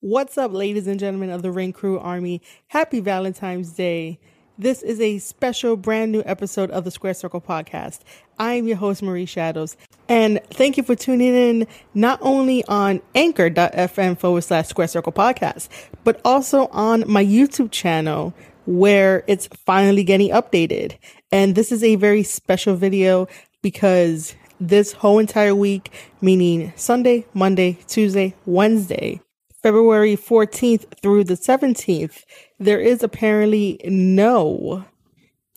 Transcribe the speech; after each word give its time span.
What's 0.00 0.36
up, 0.36 0.52
ladies 0.52 0.86
and 0.86 1.00
gentlemen 1.00 1.30
of 1.30 1.40
the 1.40 1.50
Ring 1.50 1.72
Crew 1.72 1.98
Army? 1.98 2.42
Happy 2.66 3.00
Valentine's 3.00 3.72
Day. 3.72 4.20
This 4.58 4.82
is 4.82 5.00
a 5.00 5.16
special 5.16 5.74
brand 5.74 6.12
new 6.12 6.22
episode 6.26 6.70
of 6.70 6.84
the 6.84 6.90
Square 6.90 7.14
Circle 7.14 7.40
podcast. 7.40 8.00
I 8.38 8.52
am 8.52 8.68
your 8.68 8.76
host, 8.76 9.02
Marie 9.02 9.24
Shadows, 9.24 9.74
and 10.06 10.38
thank 10.50 10.76
you 10.76 10.82
for 10.82 10.94
tuning 10.94 11.34
in 11.34 11.66
not 11.94 12.18
only 12.20 12.62
on 12.66 13.00
anchor.fm 13.14 14.18
forward 14.18 14.42
slash 14.42 14.68
Square 14.68 14.88
Circle 14.88 15.12
podcast, 15.12 15.70
but 16.04 16.20
also 16.26 16.66
on 16.66 17.02
my 17.10 17.24
YouTube 17.24 17.70
channel 17.70 18.34
where 18.66 19.24
it's 19.26 19.46
finally 19.64 20.04
getting 20.04 20.28
updated. 20.28 20.98
And 21.32 21.54
this 21.54 21.72
is 21.72 21.82
a 21.82 21.96
very 21.96 22.22
special 22.22 22.76
video 22.76 23.28
because 23.62 24.34
this 24.60 24.92
whole 24.92 25.18
entire 25.18 25.54
week, 25.54 25.90
meaning 26.20 26.74
Sunday, 26.76 27.24
Monday, 27.32 27.78
Tuesday, 27.86 28.34
Wednesday, 28.44 29.22
February 29.66 30.16
14th 30.16 30.84
through 31.02 31.24
the 31.24 31.34
17th, 31.34 32.22
there 32.60 32.78
is 32.78 33.02
apparently 33.02 33.80
no 33.84 34.84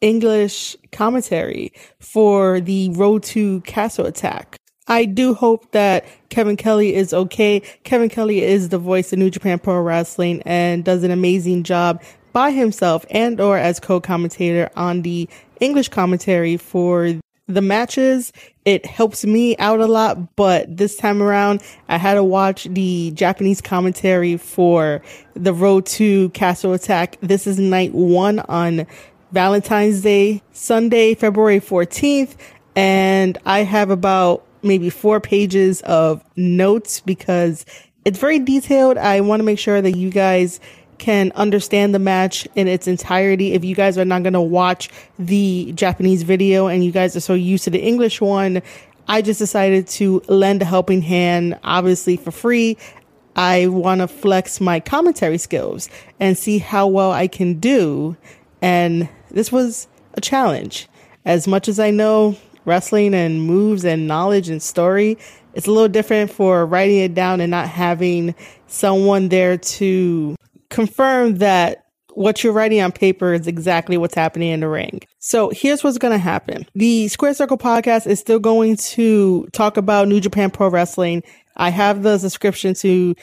English 0.01 0.75
commentary 0.91 1.71
for 1.99 2.59
the 2.59 2.89
Road 2.93 3.21
to 3.21 3.61
Castle 3.61 4.07
Attack. 4.07 4.57
I 4.87 5.05
do 5.05 5.35
hope 5.35 5.73
that 5.73 6.05
Kevin 6.29 6.57
Kelly 6.57 6.95
is 6.95 7.13
okay. 7.13 7.59
Kevin 7.83 8.09
Kelly 8.09 8.41
is 8.41 8.69
the 8.69 8.79
voice 8.79 9.13
of 9.13 9.19
New 9.19 9.29
Japan 9.29 9.59
Pro 9.59 9.79
Wrestling 9.79 10.41
and 10.43 10.83
does 10.83 11.03
an 11.03 11.11
amazing 11.11 11.61
job 11.61 12.01
by 12.33 12.49
himself 12.49 13.05
and 13.11 13.39
or 13.39 13.59
as 13.59 13.79
co-commentator 13.79 14.71
on 14.75 15.03
the 15.03 15.29
English 15.59 15.89
commentary 15.89 16.57
for 16.57 17.13
the 17.49 17.61
matches. 17.61 18.31
It 18.63 18.85
helps 18.85 19.25
me 19.25 19.57
out 19.57 19.79
a 19.79 19.87
lot, 19.87 20.35
but 20.35 20.77
this 20.77 20.95
time 20.95 21.21
around, 21.21 21.61
I 21.89 21.97
had 21.97 22.13
to 22.13 22.23
watch 22.23 22.65
the 22.65 23.11
Japanese 23.11 23.59
commentary 23.59 24.37
for 24.37 25.01
the 25.33 25.53
Road 25.53 25.87
to 25.87 26.29
Castle 26.29 26.73
Attack. 26.73 27.17
This 27.21 27.47
is 27.47 27.57
night 27.59 27.93
one 27.93 28.39
on 28.41 28.85
Valentine's 29.31 30.01
Day, 30.01 30.43
Sunday, 30.51 31.15
February 31.15 31.59
14th. 31.59 32.35
And 32.75 33.37
I 33.45 33.63
have 33.63 33.89
about 33.89 34.45
maybe 34.61 34.91
four 34.91 35.19
pages 35.19 35.81
of 35.81 36.23
notes 36.35 36.99
because 36.99 37.65
it's 38.05 38.19
very 38.19 38.39
detailed. 38.39 38.97
I 38.97 39.21
want 39.21 39.39
to 39.39 39.43
make 39.43 39.59
sure 39.59 39.81
that 39.81 39.97
you 39.97 40.11
guys 40.11 40.59
can 40.99 41.31
understand 41.35 41.95
the 41.95 41.99
match 41.99 42.47
in 42.55 42.67
its 42.67 42.87
entirety. 42.87 43.53
If 43.53 43.63
you 43.63 43.75
guys 43.75 43.97
are 43.97 44.05
not 44.05 44.23
going 44.23 44.33
to 44.33 44.41
watch 44.41 44.89
the 45.17 45.71
Japanese 45.73 46.23
video 46.23 46.67
and 46.67 46.83
you 46.83 46.91
guys 46.91 47.15
are 47.15 47.21
so 47.21 47.33
used 47.33 47.63
to 47.63 47.69
the 47.69 47.79
English 47.79 48.21
one, 48.21 48.61
I 49.07 49.23
just 49.23 49.39
decided 49.39 49.87
to 49.87 50.21
lend 50.27 50.61
a 50.61 50.65
helping 50.65 51.01
hand, 51.01 51.57
obviously 51.63 52.17
for 52.17 52.31
free. 52.31 52.77
I 53.35 53.67
want 53.67 54.01
to 54.01 54.07
flex 54.07 54.61
my 54.61 54.79
commentary 54.79 55.37
skills 55.37 55.89
and 56.19 56.37
see 56.37 56.59
how 56.59 56.87
well 56.87 57.11
I 57.11 57.27
can 57.27 57.59
do. 57.59 58.17
And 58.61 59.09
this 59.31 59.51
was 59.51 59.87
a 60.13 60.21
challenge. 60.21 60.87
As 61.25 61.47
much 61.47 61.67
as 61.67 61.79
I 61.79 61.91
know 61.91 62.37
wrestling 62.65 63.13
and 63.13 63.41
moves 63.41 63.85
and 63.85 64.07
knowledge 64.07 64.49
and 64.49 64.61
story, 64.61 65.17
it's 65.53 65.67
a 65.67 65.71
little 65.71 65.89
different 65.89 66.31
for 66.31 66.65
writing 66.65 66.97
it 66.99 67.13
down 67.13 67.41
and 67.41 67.49
not 67.49 67.67
having 67.67 68.35
someone 68.67 69.29
there 69.29 69.57
to 69.57 70.35
confirm 70.69 71.35
that 71.35 71.85
what 72.13 72.43
you're 72.43 72.53
writing 72.53 72.81
on 72.81 72.91
paper 72.91 73.33
is 73.33 73.47
exactly 73.47 73.97
what's 73.97 74.15
happening 74.15 74.49
in 74.49 74.59
the 74.59 74.67
ring. 74.67 75.01
So 75.19 75.49
here's 75.49 75.83
what's 75.83 75.97
going 75.97 76.13
to 76.13 76.17
happen. 76.17 76.65
The 76.75 77.07
Square 77.07 77.35
Circle 77.35 77.57
podcast 77.57 78.07
is 78.07 78.19
still 78.19 78.39
going 78.39 78.77
to 78.77 79.47
talk 79.53 79.77
about 79.77 80.07
New 80.07 80.19
Japan 80.19 80.51
Pro 80.51 80.69
Wrestling. 80.69 81.23
I 81.55 81.69
have 81.69 82.03
the 82.03 82.17
subscription 82.17 82.73
to 82.75 83.15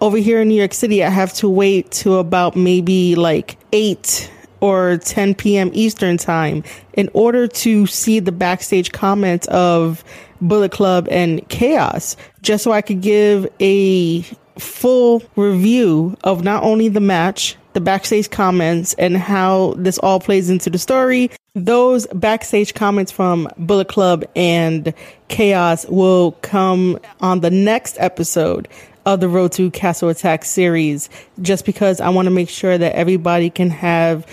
over 0.01 0.17
here 0.17 0.41
in 0.41 0.49
New 0.49 0.55
York 0.55 0.73
City, 0.73 1.01
I 1.01 1.09
have 1.09 1.33
to 1.35 1.47
wait 1.47 1.91
to 1.91 2.15
about 2.15 2.57
maybe 2.57 3.15
like 3.15 3.57
eight 3.71 4.29
or 4.65 4.97
10 4.97 5.35
p.m. 5.35 5.69
Eastern 5.73 6.17
time 6.17 6.63
in 6.93 7.07
order 7.13 7.47
to 7.47 7.85
see 7.85 8.19
the 8.19 8.31
backstage 8.31 8.91
comments 8.91 9.47
of 9.49 10.03
Bullet 10.41 10.71
Club 10.71 11.07
and 11.11 11.47
Chaos, 11.49 12.17
just 12.41 12.63
so 12.63 12.71
I 12.71 12.81
could 12.81 13.01
give 13.01 13.47
a 13.59 14.23
full 14.57 15.21
review 15.35 16.17
of 16.23 16.43
not 16.43 16.63
only 16.63 16.87
the 16.87 16.99
match, 16.99 17.57
the 17.73 17.79
backstage 17.79 18.31
comments, 18.31 18.95
and 18.95 19.15
how 19.15 19.75
this 19.77 19.99
all 19.99 20.19
plays 20.19 20.49
into 20.49 20.71
the 20.71 20.79
story. 20.79 21.29
Those 21.53 22.07
backstage 22.07 22.73
comments 22.73 23.11
from 23.11 23.47
Bullet 23.57 23.87
Club 23.87 24.25
and 24.35 24.95
Chaos 25.27 25.85
will 25.85 26.31
come 26.41 26.97
on 27.21 27.41
the 27.41 27.51
next 27.51 27.97
episode 27.99 28.67
of 29.05 29.19
the 29.19 29.29
Road 29.29 29.51
to 29.51 29.69
Castle 29.69 30.09
Attack 30.09 30.45
series, 30.45 31.09
just 31.41 31.65
because 31.65 32.01
I 32.01 32.09
want 32.09 32.25
to 32.25 32.31
make 32.31 32.49
sure 32.49 32.75
that 32.77 32.95
everybody 32.95 33.51
can 33.51 33.69
have 33.69 34.25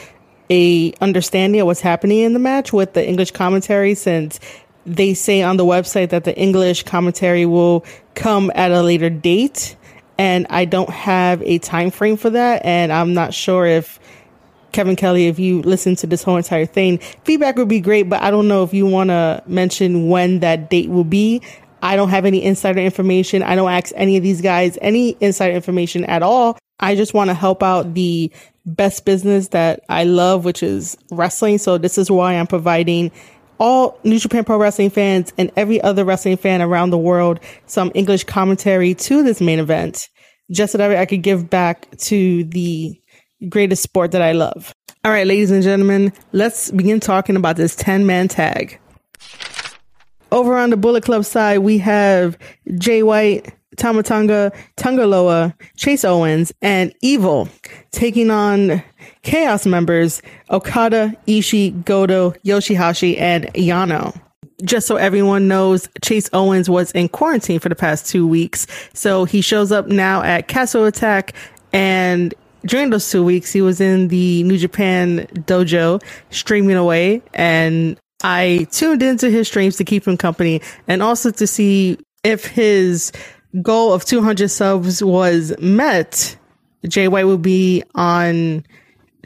a 0.53 0.93
understanding 1.01 1.63
of 1.63 1.67
what's 1.67 1.81
happening 1.81 2.21
in 2.21 2.35
the 2.35 2.39
match 2.39 2.75
with 2.75 2.93
the 2.93 3.09
English 3.09 3.31
commentary 3.31 3.95
since 3.95 4.39
they 4.85 5.15
say 5.15 5.43
on 5.43 5.57
the 5.57 5.65
website 5.65 6.11
that 6.11 6.25
the 6.25 6.37
English 6.37 6.83
commentary 6.83 7.47
will 7.47 7.87
come 8.15 8.53
at 8.55 8.71
a 8.71 8.83
later 8.83 9.09
date. 9.09 9.77
And 10.19 10.47
I 10.51 10.67
don't 10.67 10.91
have 10.91 11.41
a 11.43 11.59
time 11.59 11.91
frame 11.91 12.19
for 12.19 12.29
that. 12.29 12.67
And 12.67 12.93
I'm 12.93 13.15
not 13.15 13.33
sure 13.33 13.65
if 13.65 13.99
Kevin 14.73 14.95
Kelly 14.95 15.27
if 15.27 15.39
you 15.39 15.63
listen 15.63 15.97
to 15.97 16.07
this 16.07 16.23
whole 16.23 16.37
entire 16.37 16.65
thing 16.65 16.97
feedback 17.25 17.57
would 17.57 17.69
be 17.69 17.79
great 17.79 18.05
but 18.05 18.23
I 18.23 18.31
don't 18.31 18.49
know 18.49 18.63
if 18.63 18.73
you 18.73 18.87
want 18.87 19.11
to 19.11 19.43
mention 19.47 20.09
when 20.09 20.41
that 20.41 20.71
date 20.71 20.89
will 20.89 21.05
be. 21.05 21.43
I 21.83 21.95
don't 21.95 22.09
have 22.09 22.25
any 22.25 22.43
insider 22.43 22.81
information. 22.81 23.43
I 23.43 23.55
don't 23.55 23.71
ask 23.71 23.93
any 23.95 24.17
of 24.17 24.23
these 24.23 24.41
guys 24.41 24.79
any 24.81 25.15
insider 25.21 25.55
information 25.55 26.05
at 26.07 26.23
all 26.23 26.59
I 26.83 26.97
just 26.97 27.15
want 27.15 27.31
to 27.31 27.35
help 27.35 27.63
out 27.63 27.95
the 27.95 28.31
best 28.67 29.05
business 29.05 29.49
that 29.49 29.83
I 29.89 30.05
love, 30.05 30.45
which 30.45 30.63
is 30.63 30.97
wrestling. 31.11 31.59
So 31.59 31.79
this 31.79 31.97
is 31.97 32.11
why 32.11 32.35
I'm 32.35 32.47
providing 32.47 33.11
all 33.59 33.99
New 34.03 34.19
Japan 34.19 34.45
Pro 34.45 34.57
Wrestling 34.57 34.91
fans 34.91 35.33
and 35.39 35.53
every 35.57 35.81
other 35.81 36.05
wrestling 36.05 36.37
fan 36.37 36.61
around 36.61 36.91
the 36.91 36.99
world 36.99 37.39
some 37.67 37.93
English 37.95 38.25
commentary 38.25 38.95
to 38.95 39.23
this 39.23 39.41
main 39.41 39.61
event, 39.61 40.09
just 40.51 40.73
so 40.73 40.79
that 40.79 40.91
I 40.91 41.07
could 41.07 41.23
give 41.23 41.49
back 41.49 41.89
to 41.99 42.45
the 42.45 43.01
greatest 43.49 43.83
sport 43.85 44.11
that 44.13 44.23
I 44.23 44.33
love. 44.33 44.75
All 45.05 45.13
right, 45.13 45.27
ladies 45.27 45.51
and 45.51 45.63
gentlemen, 45.63 46.13
let's 46.33 46.71
begin 46.73 47.01
talking 47.01 47.37
about 47.37 47.57
this 47.57 47.77
10 47.77 48.07
man 48.07 48.29
tag. 48.29 48.81
Over 50.33 50.57
on 50.57 50.71
the 50.71 50.77
Bullet 50.77 51.05
Club 51.05 51.25
side, 51.25 51.59
we 51.59 51.79
have 51.79 52.39
Jay 52.79 53.03
White, 53.03 53.55
Tama 53.77 54.03
Tonga, 54.03 54.53
Tangaloa, 54.77 55.55
Chase 55.77 56.05
Owens, 56.05 56.53
and 56.63 56.95
Evil 57.01 57.49
taking 57.91 58.31
on 58.31 58.83
Chaos 59.23 59.67
members 59.67 60.23
Okada, 60.51 61.15
Ishii, 61.27 61.85
Goto, 61.85 62.33
Yoshihashi, 62.45 63.19
and 63.21 63.47
Yano. 63.55 64.19
Just 64.65 64.87
so 64.87 64.97
everyone 64.97 65.49
knows, 65.49 65.89
Chase 66.03 66.29
Owens 66.33 66.71
was 66.71 66.93
in 66.93 67.09
quarantine 67.09 67.59
for 67.59 67.69
the 67.69 67.75
past 67.75 68.07
two 68.07 68.27
weeks. 68.27 68.67
So 68.95 69.25
he 69.25 69.41
shows 69.41 69.73
up 69.73 69.89
now 69.89 70.23
at 70.23 70.49
Castle 70.49 70.85
Attack 70.85 71.35
and 71.73 72.35
during 72.65 72.91
those 72.91 73.11
two 73.11 73.25
weeks, 73.25 73.53
he 73.53 73.61
was 73.61 73.81
in 73.81 74.07
the 74.09 74.45
New 74.45 74.57
Japan 74.57 75.27
dojo 75.35 76.01
streaming 76.31 76.77
away 76.77 77.23
and 77.35 77.99
I 78.23 78.69
tuned 78.71 79.03
into 79.03 79.31
his 79.31 79.49
streams 79.49 79.77
to 79.77 79.85
keep 79.85 80.07
him 80.07 80.17
company 80.17 80.61
and 80.87 81.03
also 81.03 81.33
to 81.33 81.47
see 81.47 81.99
if 82.23 82.47
his 82.47 83.11
goal 83.61 83.93
of 83.93 84.05
200 84.05 84.49
subs 84.49 85.03
was 85.03 85.53
met, 85.59 86.37
Jay 86.87 87.09
White 87.09 87.25
will 87.27 87.39
be 87.39 87.83
on 87.95 88.65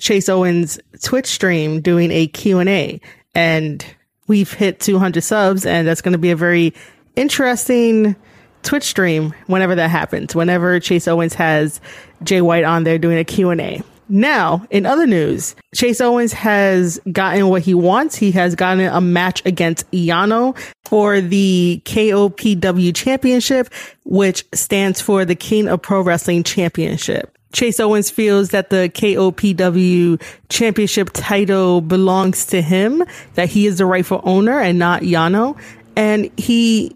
Chase 0.00 0.28
Owens 0.28 0.78
Twitch 1.02 1.26
stream 1.26 1.80
doing 1.80 2.10
a 2.10 2.26
Q&A 2.26 3.00
and 3.34 3.84
we've 4.26 4.52
hit 4.52 4.80
200 4.80 5.22
subs, 5.22 5.66
and 5.66 5.86
that's 5.86 6.00
going 6.00 6.12
to 6.12 6.18
be 6.18 6.30
a 6.30 6.36
very 6.36 6.74
interesting 7.14 8.16
Twitch 8.62 8.84
stream 8.84 9.32
whenever 9.46 9.74
that 9.74 9.90
happens. 9.90 10.34
Whenever 10.34 10.80
Chase 10.80 11.06
Owens 11.06 11.34
has 11.34 11.80
Jay 12.22 12.40
White 12.40 12.64
on 12.64 12.84
there 12.84 12.98
doing 12.98 13.18
a 13.18 13.24
Q 13.24 13.50
and 13.50 13.60
A. 13.60 13.82
Now, 14.08 14.66
in 14.70 14.86
other 14.86 15.06
news, 15.06 15.56
Chase 15.74 16.00
Owens 16.00 16.32
has 16.32 17.00
gotten 17.10 17.48
what 17.48 17.62
he 17.62 17.74
wants. 17.74 18.16
He 18.16 18.30
has 18.32 18.54
gotten 18.54 18.86
a 18.86 19.00
match 19.00 19.42
against 19.44 19.90
Yano 19.90 20.56
for 20.84 21.20
the 21.20 21.82
KOPW 21.84 22.94
Championship, 22.94 23.68
which 24.04 24.44
stands 24.54 25.00
for 25.00 25.24
the 25.24 25.34
King 25.34 25.68
of 25.68 25.82
Pro 25.82 26.00
Wrestling 26.00 26.44
Championship. 26.44 27.36
Chase 27.52 27.80
Owens 27.80 28.10
feels 28.10 28.50
that 28.50 28.70
the 28.70 28.90
KOPW 28.92 30.22
championship 30.48 31.10
title 31.12 31.80
belongs 31.80 32.46
to 32.46 32.60
him, 32.60 33.02
that 33.34 33.48
he 33.48 33.66
is 33.66 33.78
the 33.78 33.86
rightful 33.86 34.20
owner 34.24 34.60
and 34.60 34.78
not 34.78 35.02
Yano. 35.02 35.58
And 35.96 36.30
he 36.38 36.94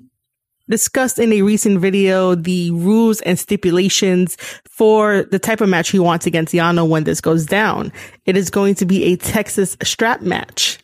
discussed 0.71 1.19
in 1.19 1.33
a 1.33 1.43
recent 1.43 1.81
video 1.81 2.35
the 2.35 2.71
rules 2.71 3.21
and 3.23 3.39
stipulations 3.39 4.37
for 4.65 5.25
the 5.25 5.39
type 5.39 5.61
of 5.61 5.69
match 5.69 5.91
he 5.91 5.99
wants 5.99 6.27
against 6.27 6.55
Yano 6.55 6.89
when 6.89 7.05
this 7.05 7.21
goes 7.21 7.45
down. 7.45 7.93
It 8.25 8.37
is 8.37 8.49
going 8.49 8.77
to 8.77 8.87
be 8.87 9.05
a 9.05 9.17
Texas 9.17 9.77
strap 9.83 10.23
match. 10.23 10.79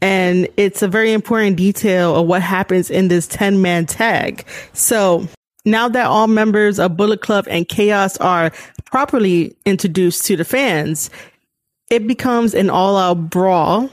And 0.00 0.48
it's 0.56 0.82
a 0.82 0.88
very 0.88 1.12
important 1.12 1.56
detail 1.56 2.14
of 2.14 2.26
what 2.26 2.42
happens 2.42 2.90
in 2.90 3.08
this 3.08 3.26
10 3.26 3.60
man 3.60 3.86
tag. 3.86 4.46
So 4.72 5.26
now 5.64 5.88
that 5.88 6.06
all 6.06 6.26
members 6.26 6.78
of 6.78 6.96
Bullet 6.96 7.20
Club 7.22 7.46
and 7.48 7.68
Chaos 7.68 8.16
are 8.18 8.52
properly 8.84 9.56
introduced 9.64 10.26
to 10.26 10.36
the 10.36 10.44
fans, 10.44 11.10
it 11.90 12.06
becomes 12.06 12.54
an 12.54 12.70
all 12.70 12.96
out 12.96 13.30
brawl 13.30 13.90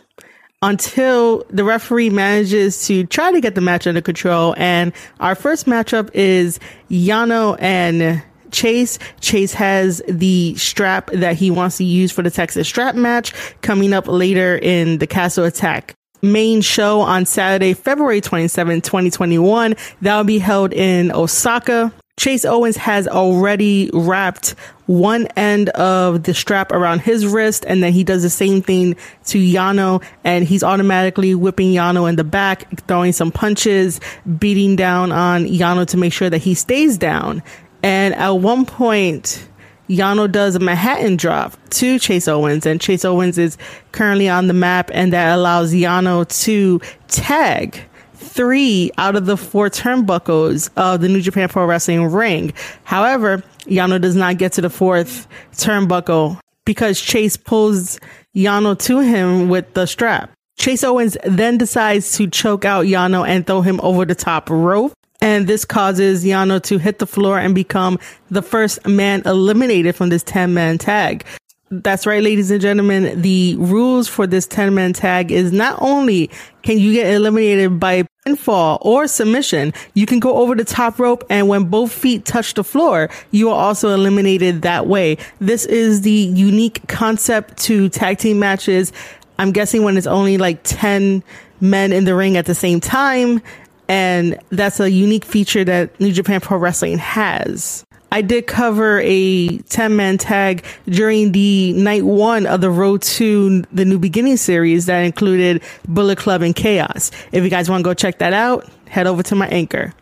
until 0.61 1.43
the 1.49 1.63
referee 1.63 2.09
manages 2.09 2.85
to 2.87 3.05
try 3.05 3.31
to 3.31 3.41
get 3.41 3.55
the 3.55 3.61
match 3.61 3.87
under 3.87 4.01
control. 4.01 4.53
And 4.57 4.93
our 5.19 5.35
first 5.35 5.65
matchup 5.65 6.09
is 6.13 6.59
Yano 6.89 7.57
and 7.59 8.23
Chase. 8.51 8.99
Chase 9.21 9.53
has 9.53 10.01
the 10.07 10.55
strap 10.55 11.09
that 11.11 11.35
he 11.35 11.49
wants 11.49 11.77
to 11.77 11.83
use 11.83 12.11
for 12.11 12.21
the 12.21 12.31
Texas 12.31 12.67
strap 12.67 12.95
match 12.95 13.33
coming 13.61 13.93
up 13.93 14.07
later 14.07 14.57
in 14.57 14.99
the 14.99 15.07
Castle 15.07 15.45
Attack 15.45 15.95
main 16.21 16.61
show 16.61 17.01
on 17.01 17.25
Saturday, 17.25 17.73
February 17.73 18.21
27, 18.21 18.81
2021. 18.81 19.75
That 20.01 20.17
will 20.17 20.23
be 20.23 20.37
held 20.37 20.73
in 20.73 21.11
Osaka. 21.11 21.91
Chase 22.19 22.45
Owens 22.45 22.77
has 22.77 23.07
already 23.07 23.89
wrapped 23.93 24.55
one 24.91 25.25
end 25.37 25.69
of 25.69 26.23
the 26.23 26.33
strap 26.33 26.71
around 26.71 26.99
his 26.99 27.25
wrist, 27.25 27.63
and 27.67 27.81
then 27.81 27.93
he 27.93 28.03
does 28.03 28.23
the 28.23 28.29
same 28.29 28.61
thing 28.61 28.95
to 29.25 29.37
Yano, 29.37 30.03
and 30.23 30.45
he's 30.45 30.63
automatically 30.63 31.33
whipping 31.33 31.71
Yano 31.71 32.09
in 32.09 32.17
the 32.17 32.25
back, 32.25 32.67
throwing 32.87 33.13
some 33.13 33.31
punches, 33.31 34.01
beating 34.37 34.75
down 34.75 35.11
on 35.11 35.45
Yano 35.45 35.87
to 35.87 35.97
make 35.97 36.11
sure 36.11 36.29
that 36.29 36.39
he 36.39 36.53
stays 36.53 36.97
down. 36.97 37.41
And 37.81 38.13
at 38.15 38.31
one 38.31 38.65
point, 38.65 39.47
Yano 39.89 40.29
does 40.29 40.55
a 40.55 40.59
Manhattan 40.59 41.15
drop 41.15 41.55
to 41.71 41.97
Chase 41.97 42.27
Owens, 42.27 42.65
and 42.65 42.81
Chase 42.81 43.05
Owens 43.05 43.37
is 43.37 43.57
currently 43.93 44.27
on 44.27 44.47
the 44.47 44.53
map, 44.53 44.91
and 44.93 45.13
that 45.13 45.33
allows 45.33 45.73
Yano 45.73 46.27
to 46.43 46.81
tag 47.07 47.81
three 48.13 48.91
out 48.97 49.15
of 49.15 49.25
the 49.25 49.35
four 49.35 49.69
turnbuckles 49.69 50.69
of 50.77 51.01
the 51.01 51.09
New 51.09 51.21
Japan 51.21 51.49
Pro 51.49 51.65
Wrestling 51.65 52.07
ring. 52.07 52.53
However, 52.83 53.43
Yano 53.65 53.99
does 53.99 54.15
not 54.15 54.37
get 54.37 54.53
to 54.53 54.61
the 54.61 54.69
fourth 54.69 55.27
turnbuckle 55.53 56.39
because 56.65 56.99
Chase 56.99 57.37
pulls 57.37 57.99
Yano 58.35 58.77
to 58.79 58.99
him 58.99 59.49
with 59.49 59.73
the 59.73 59.85
strap. 59.85 60.31
Chase 60.57 60.83
Owens 60.83 61.17
then 61.23 61.57
decides 61.57 62.15
to 62.17 62.27
choke 62.27 62.65
out 62.65 62.85
Yano 62.85 63.27
and 63.27 63.45
throw 63.47 63.61
him 63.61 63.79
over 63.81 64.05
the 64.05 64.15
top 64.15 64.49
rope. 64.49 64.93
And 65.23 65.45
this 65.47 65.65
causes 65.65 66.25
Yano 66.25 66.61
to 66.63 66.79
hit 66.79 66.99
the 66.99 67.05
floor 67.05 67.37
and 67.37 67.53
become 67.53 67.99
the 68.29 68.41
first 68.41 68.85
man 68.87 69.21
eliminated 69.25 69.95
from 69.95 70.09
this 70.09 70.23
10 70.23 70.53
man 70.53 70.77
tag. 70.77 71.25
That's 71.73 72.05
right, 72.05 72.21
ladies 72.21 72.51
and 72.51 72.59
gentlemen. 72.59 73.21
The 73.21 73.55
rules 73.55 74.09
for 74.09 74.27
this 74.27 74.45
10 74.45 74.75
man 74.75 74.91
tag 74.91 75.31
is 75.31 75.53
not 75.53 75.81
only 75.81 76.29
can 76.63 76.77
you 76.77 76.91
get 76.91 77.13
eliminated 77.13 77.79
by 77.79 78.03
pinfall 78.27 78.77
or 78.81 79.07
submission, 79.07 79.71
you 79.93 80.05
can 80.05 80.19
go 80.19 80.35
over 80.35 80.53
the 80.53 80.65
top 80.65 80.99
rope 80.99 81.23
and 81.29 81.47
when 81.47 81.69
both 81.69 81.93
feet 81.93 82.25
touch 82.25 82.55
the 82.55 82.63
floor, 82.65 83.09
you 83.31 83.49
are 83.49 83.55
also 83.55 83.93
eliminated 83.93 84.63
that 84.63 84.87
way. 84.87 85.17
This 85.39 85.65
is 85.65 86.01
the 86.01 86.11
unique 86.11 86.85
concept 86.89 87.57
to 87.59 87.87
tag 87.87 88.17
team 88.17 88.37
matches. 88.37 88.91
I'm 89.39 89.53
guessing 89.53 89.83
when 89.83 89.95
it's 89.95 90.07
only 90.07 90.37
like 90.37 90.59
10 90.63 91.23
men 91.61 91.93
in 91.93 92.03
the 92.03 92.15
ring 92.15 92.35
at 92.35 92.47
the 92.47 92.55
same 92.55 92.81
time. 92.81 93.41
And 93.87 94.37
that's 94.49 94.81
a 94.81 94.91
unique 94.91 95.23
feature 95.23 95.63
that 95.63 95.97
New 96.01 96.11
Japan 96.11 96.41
Pro 96.41 96.57
Wrestling 96.57 96.97
has. 96.97 97.85
I 98.11 98.21
did 98.21 98.45
cover 98.45 98.99
a 99.03 99.57
10 99.57 99.95
man 99.95 100.17
tag 100.17 100.65
during 100.85 101.31
the 101.31 101.73
night 101.73 102.03
one 102.03 102.45
of 102.45 102.61
the 102.61 102.69
Road 102.69 103.01
to 103.03 103.61
the 103.71 103.85
New 103.85 103.99
Beginning 103.99 104.37
series 104.37 104.85
that 104.87 104.99
included 104.99 105.63
Bullet 105.87 106.17
Club 106.17 106.41
and 106.41 106.55
Chaos. 106.55 107.11
If 107.31 107.43
you 107.43 107.49
guys 107.49 107.69
want 107.69 107.81
to 107.81 107.83
go 107.83 107.93
check 107.93 108.17
that 108.19 108.33
out, 108.33 108.69
head 108.89 109.07
over 109.07 109.23
to 109.23 109.35
my 109.35 109.47
anchor. 109.47 109.93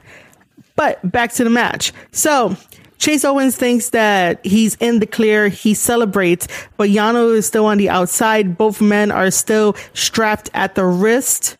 But 0.75 0.99
back 1.11 1.33
to 1.33 1.43
the 1.43 1.49
match. 1.51 1.93
So 2.11 2.55
Chase 2.97 3.23
Owens 3.23 3.55
thinks 3.55 3.91
that 3.91 4.43
he's 4.45 4.75
in 4.75 4.99
the 4.99 5.05
clear. 5.05 5.47
He 5.49 5.73
celebrates, 5.73 6.47
but 6.77 6.89
Yano 6.89 7.35
is 7.35 7.45
still 7.45 7.65
on 7.65 7.77
the 7.77 7.89
outside. 7.89 8.57
Both 8.57 8.81
men 8.81 9.11
are 9.11 9.29
still 9.29 9.75
strapped 9.93 10.49
at 10.53 10.75
the 10.75 10.85
wrist 10.85 11.57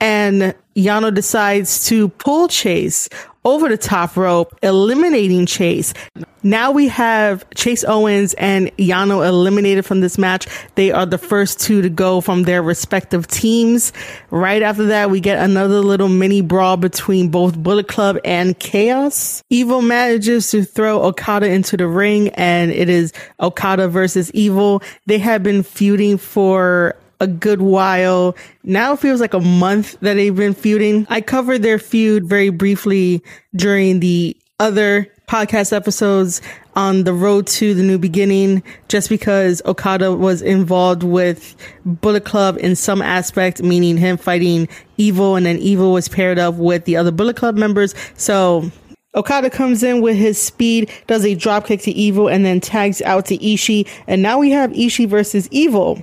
and 0.00 0.54
Yano 0.74 1.14
decides 1.14 1.86
to 1.86 2.08
pull 2.08 2.48
Chase 2.48 3.08
over 3.44 3.68
the 3.68 3.76
top 3.76 4.16
rope, 4.16 4.56
eliminating 4.62 5.46
Chase. 5.46 5.94
Now 6.42 6.72
we 6.72 6.88
have 6.88 7.48
Chase 7.54 7.84
Owens 7.84 8.34
and 8.34 8.74
Yano 8.76 9.26
eliminated 9.26 9.86
from 9.86 10.00
this 10.00 10.18
match. 10.18 10.46
They 10.74 10.90
are 10.92 11.06
the 11.06 11.18
first 11.18 11.60
two 11.60 11.82
to 11.82 11.88
go 11.88 12.20
from 12.20 12.42
their 12.42 12.62
respective 12.62 13.26
teams. 13.26 13.92
Right 14.30 14.62
after 14.62 14.86
that, 14.86 15.10
we 15.10 15.20
get 15.20 15.42
another 15.42 15.80
little 15.80 16.08
mini 16.08 16.42
brawl 16.42 16.76
between 16.76 17.28
both 17.28 17.56
Bullet 17.56 17.88
Club 17.88 18.18
and 18.24 18.58
Chaos. 18.58 19.42
Evil 19.48 19.80
manages 19.80 20.50
to 20.50 20.64
throw 20.64 21.02
Okada 21.02 21.46
into 21.46 21.76
the 21.76 21.86
ring 21.86 22.28
and 22.30 22.70
it 22.70 22.88
is 22.88 23.12
Okada 23.40 23.88
versus 23.88 24.30
Evil. 24.32 24.82
They 25.06 25.18
have 25.18 25.42
been 25.42 25.62
feuding 25.62 26.18
for 26.18 26.96
a 27.20 27.26
good 27.26 27.62
while. 27.62 28.36
Now 28.62 28.96
feels 28.96 29.20
like 29.20 29.34
a 29.34 29.40
month 29.40 29.98
that 30.00 30.14
they've 30.14 30.34
been 30.34 30.54
feuding. 30.54 31.06
I 31.10 31.20
covered 31.20 31.62
their 31.62 31.78
feud 31.78 32.26
very 32.26 32.50
briefly 32.50 33.22
during 33.54 34.00
the 34.00 34.36
other 34.60 35.10
podcast 35.26 35.72
episodes 35.72 36.42
on 36.76 37.04
the 37.04 37.12
road 37.12 37.46
to 37.46 37.74
the 37.74 37.82
new 37.82 37.98
beginning 37.98 38.62
just 38.88 39.08
because 39.08 39.62
Okada 39.64 40.12
was 40.12 40.42
involved 40.42 41.02
with 41.02 41.56
Bullet 41.84 42.24
Club 42.24 42.58
in 42.58 42.76
some 42.76 43.00
aspect, 43.00 43.62
meaning 43.62 43.96
him 43.96 44.16
fighting 44.16 44.68
Evil 44.96 45.36
and 45.36 45.46
then 45.46 45.58
Evil 45.58 45.92
was 45.92 46.08
paired 46.08 46.38
up 46.38 46.54
with 46.54 46.84
the 46.84 46.96
other 46.96 47.10
Bullet 47.10 47.36
Club 47.36 47.56
members. 47.56 47.94
So 48.16 48.70
Okada 49.14 49.48
comes 49.48 49.82
in 49.82 50.02
with 50.02 50.16
his 50.16 50.40
speed, 50.40 50.90
does 51.06 51.24
a 51.24 51.36
dropkick 51.36 51.82
to 51.82 51.92
Evil 51.92 52.28
and 52.28 52.44
then 52.44 52.60
tags 52.60 53.00
out 53.02 53.26
to 53.26 53.38
Ishii. 53.38 53.88
And 54.06 54.22
now 54.22 54.38
we 54.38 54.50
have 54.50 54.70
Ishii 54.72 55.08
versus 55.08 55.48
Evil 55.50 56.02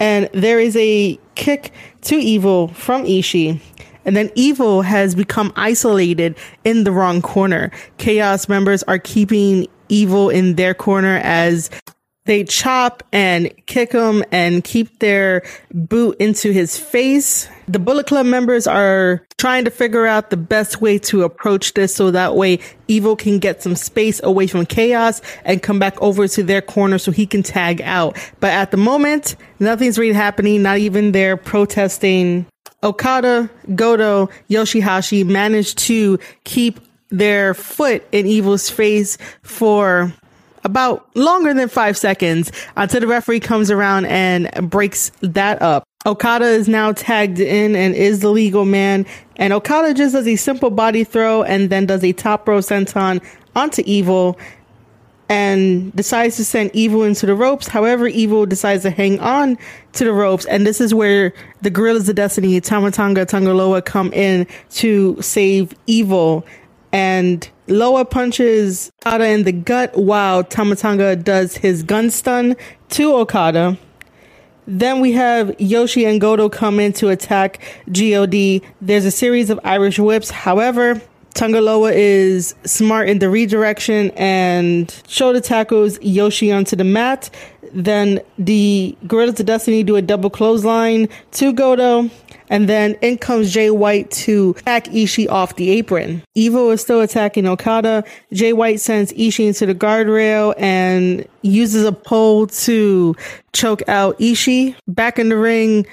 and 0.00 0.28
there 0.32 0.60
is 0.60 0.76
a 0.76 1.18
kick 1.34 1.72
to 2.02 2.16
Evil 2.16 2.68
from 2.68 3.04
Ishii. 3.04 3.60
And 4.04 4.16
then 4.16 4.30
Evil 4.34 4.82
has 4.82 5.14
become 5.14 5.52
isolated 5.56 6.34
in 6.64 6.84
the 6.84 6.92
wrong 6.92 7.20
corner. 7.20 7.70
Chaos 7.98 8.48
members 8.48 8.82
are 8.84 8.98
keeping 8.98 9.66
Evil 9.90 10.30
in 10.30 10.54
their 10.54 10.74
corner 10.74 11.20
as 11.22 11.70
they 12.28 12.44
chop 12.44 13.02
and 13.10 13.50
kick 13.64 13.90
him 13.92 14.22
and 14.30 14.62
keep 14.62 14.98
their 14.98 15.42
boot 15.72 16.14
into 16.20 16.52
his 16.52 16.78
face. 16.78 17.48
The 17.66 17.78
Bullet 17.78 18.06
Club 18.06 18.26
members 18.26 18.66
are 18.66 19.26
trying 19.38 19.64
to 19.64 19.70
figure 19.70 20.06
out 20.06 20.28
the 20.28 20.36
best 20.36 20.82
way 20.82 20.98
to 20.98 21.22
approach 21.22 21.72
this 21.72 21.94
so 21.94 22.10
that 22.10 22.36
way 22.36 22.58
Evil 22.86 23.16
can 23.16 23.38
get 23.38 23.62
some 23.62 23.74
space 23.74 24.20
away 24.22 24.46
from 24.46 24.66
Chaos 24.66 25.22
and 25.46 25.62
come 25.62 25.78
back 25.78 26.00
over 26.02 26.28
to 26.28 26.42
their 26.42 26.60
corner 26.60 26.98
so 26.98 27.10
he 27.12 27.26
can 27.26 27.42
tag 27.42 27.80
out. 27.80 28.18
But 28.40 28.50
at 28.50 28.72
the 28.72 28.76
moment, 28.76 29.34
nothing's 29.58 29.98
really 29.98 30.12
happening, 30.12 30.62
not 30.62 30.78
even 30.78 31.12
they're 31.12 31.38
protesting. 31.38 32.44
Okada, 32.82 33.48
Goto, 33.74 34.28
Yoshihashi 34.50 35.24
managed 35.24 35.78
to 35.78 36.18
keep 36.44 36.78
their 37.08 37.54
foot 37.54 38.06
in 38.12 38.26
Evil's 38.26 38.68
face 38.68 39.16
for 39.42 40.12
about 40.68 41.08
longer 41.16 41.52
than 41.54 41.68
five 41.68 41.96
seconds 41.96 42.52
until 42.76 43.00
the 43.00 43.06
referee 43.06 43.40
comes 43.40 43.70
around 43.70 44.06
and 44.06 44.70
breaks 44.70 45.10
that 45.20 45.60
up. 45.60 45.84
Okada 46.06 46.46
is 46.46 46.68
now 46.68 46.92
tagged 46.92 47.40
in 47.40 47.74
and 47.74 47.94
is 47.94 48.20
the 48.20 48.30
legal 48.30 48.64
man. 48.64 49.04
And 49.36 49.52
Okada 49.52 49.94
just 49.94 50.14
does 50.14 50.26
a 50.26 50.36
simple 50.36 50.70
body 50.70 51.04
throw 51.04 51.42
and 51.42 51.70
then 51.70 51.86
does 51.86 52.04
a 52.04 52.12
top 52.12 52.46
row 52.46 52.58
senton 52.58 53.22
onto 53.56 53.82
Evil. 53.84 54.38
and 55.28 55.94
decides 55.94 56.36
to 56.36 56.44
send 56.44 56.70
Evil 56.72 57.02
into 57.02 57.26
the 57.26 57.34
ropes. 57.34 57.68
However, 57.68 58.06
Evil 58.06 58.46
decides 58.46 58.82
to 58.84 58.90
hang 58.90 59.20
on 59.20 59.58
to 59.92 60.04
the 60.04 60.12
ropes, 60.12 60.46
and 60.46 60.66
this 60.66 60.80
is 60.80 60.94
where 60.94 61.34
the 61.62 61.70
Gorillas 61.70 62.08
of 62.08 62.16
Destiny, 62.16 62.60
Tama 62.60 62.90
Tonga, 62.90 63.26
Tangaloa 63.26 63.84
come 63.84 64.12
in 64.12 64.46
to 64.70 65.20
save 65.20 65.74
Evil. 65.86 66.46
And 66.92 67.48
Loa 67.68 68.06
punches 68.06 68.90
Okada 69.04 69.28
in 69.28 69.44
the 69.44 69.52
gut 69.52 69.96
while 69.96 70.42
Tama 70.42 70.74
Tonga 70.74 71.16
does 71.16 71.56
his 71.56 71.82
gun 71.82 72.10
stun 72.10 72.56
to 72.90 73.14
Okada. 73.14 73.76
Then 74.66 75.00
we 75.00 75.12
have 75.12 75.54
Yoshi 75.60 76.04
and 76.06 76.20
Goto 76.20 76.48
come 76.48 76.80
in 76.80 76.92
to 76.94 77.08
attack 77.08 77.60
GOD. 77.92 78.62
There's 78.80 79.04
a 79.04 79.10
series 79.10 79.50
of 79.50 79.60
Irish 79.64 79.98
whips. 79.98 80.30
However, 80.30 81.00
Tangaloa 81.34 81.92
is 81.94 82.54
smart 82.64 83.08
in 83.08 83.18
the 83.18 83.30
redirection 83.30 84.10
and 84.16 84.90
shoulder 85.06 85.40
tackles 85.40 85.98
Yoshi 86.00 86.50
onto 86.50 86.74
the 86.74 86.84
mat. 86.84 87.30
Then 87.72 88.20
the 88.38 88.96
Gorillas 89.06 89.40
of 89.40 89.46
Destiny 89.46 89.82
do 89.82 89.96
a 89.96 90.02
double 90.02 90.30
clothesline 90.30 91.08
to 91.32 91.52
Goto. 91.52 92.10
And 92.50 92.68
then 92.68 92.94
in 93.02 93.18
comes 93.18 93.52
Jay 93.52 93.70
White 93.70 94.10
to 94.12 94.54
attack 94.60 94.84
Ishii 94.84 95.28
off 95.28 95.56
the 95.56 95.70
apron. 95.70 96.22
Evil 96.34 96.70
is 96.70 96.80
still 96.80 97.02
attacking 97.02 97.46
Okada. 97.46 98.04
Jay 98.32 98.54
White 98.54 98.80
sends 98.80 99.12
Ishii 99.12 99.48
into 99.48 99.66
the 99.66 99.74
guardrail 99.74 100.54
and 100.56 101.26
uses 101.42 101.84
a 101.84 101.92
pole 101.92 102.46
to 102.46 103.14
choke 103.52 103.86
out 103.86 104.18
Ishii. 104.18 104.74
Back 104.86 105.18
in 105.18 105.28
the 105.28 105.36
ring, 105.36 105.86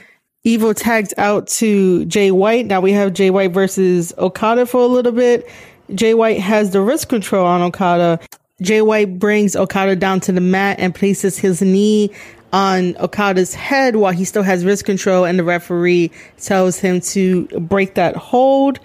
Evil 0.46 0.75
tags 0.75 1.12
out 1.17 1.48
to 1.48 2.05
Jay 2.05 2.29
White. 2.29 2.67
Now 2.67 2.79
we 2.79 2.91
have 2.91 3.13
Jay 3.13 3.32
White 3.32 3.51
versus 3.51 4.13
Okada 4.20 4.67
for 4.67 4.82
a 4.82 4.86
little 4.86 5.12
bit. 5.12 5.50
Jay 5.96 6.13
White 6.13 6.39
has 6.39 6.70
the 6.70 6.82
wrist 6.82 7.10
control 7.10 7.48
on 7.48 7.63
Okada. 7.63 8.20
Jay 8.62 8.82
White 8.82 9.20
brings 9.20 9.56
Okada 9.56 9.98
down 9.98 10.22
to 10.22 10.32
the 10.32 10.40
mat 10.40 10.80
and 10.80 10.96
places 10.96 11.38
his 11.38 11.62
knee 11.62 12.10
on 12.54 12.96
Okada's 12.98 13.54
head 13.54 13.98
while 13.98 14.14
he 14.14 14.24
still 14.24 14.44
has 14.44 14.64
wrist 14.64 14.86
control, 14.86 15.26
and 15.26 15.38
the 15.38 15.44
referee 15.44 16.10
tells 16.38 16.78
him 16.80 17.02
to 17.02 17.48
break 17.60 17.96
that 17.96 18.16
hold. 18.16 18.80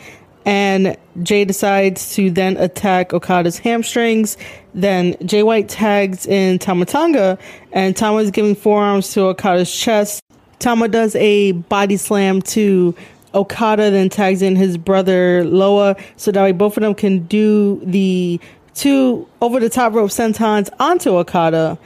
And 0.44 0.96
Jay 1.22 1.44
decides 1.44 2.14
to 2.16 2.30
then 2.32 2.56
attack 2.56 3.12
Okada's 3.12 3.58
hamstrings. 3.58 4.36
Then 4.74 5.14
Jay 5.24 5.44
White 5.44 5.68
tags 5.68 6.26
in 6.26 6.58
Tama 6.58 6.86
Tonga, 6.86 7.38
and 7.70 7.96
Tama 7.96 8.18
is 8.18 8.32
giving 8.32 8.56
forearms 8.56 9.12
to 9.12 9.26
Okada's 9.26 9.72
chest. 9.72 10.20
Tama 10.58 10.88
does 10.88 11.14
a 11.14 11.52
body 11.52 11.96
slam 11.96 12.42
to 12.42 12.96
Okada, 13.34 13.90
then 13.92 14.08
tags 14.08 14.42
in 14.42 14.56
his 14.56 14.76
brother 14.76 15.44
Loa, 15.44 15.94
so 16.16 16.32
that 16.32 16.42
way 16.42 16.50
both 16.50 16.76
of 16.76 16.82
them 16.82 16.94
can 16.96 17.20
do 17.26 17.80
the 17.84 18.40
two 18.74 19.26
over 19.40 19.60
the 19.60 19.68
top 19.68 19.92
rope 19.92 20.10
sentons 20.10 20.68
onto 20.78 21.16
Okada. 21.16 21.78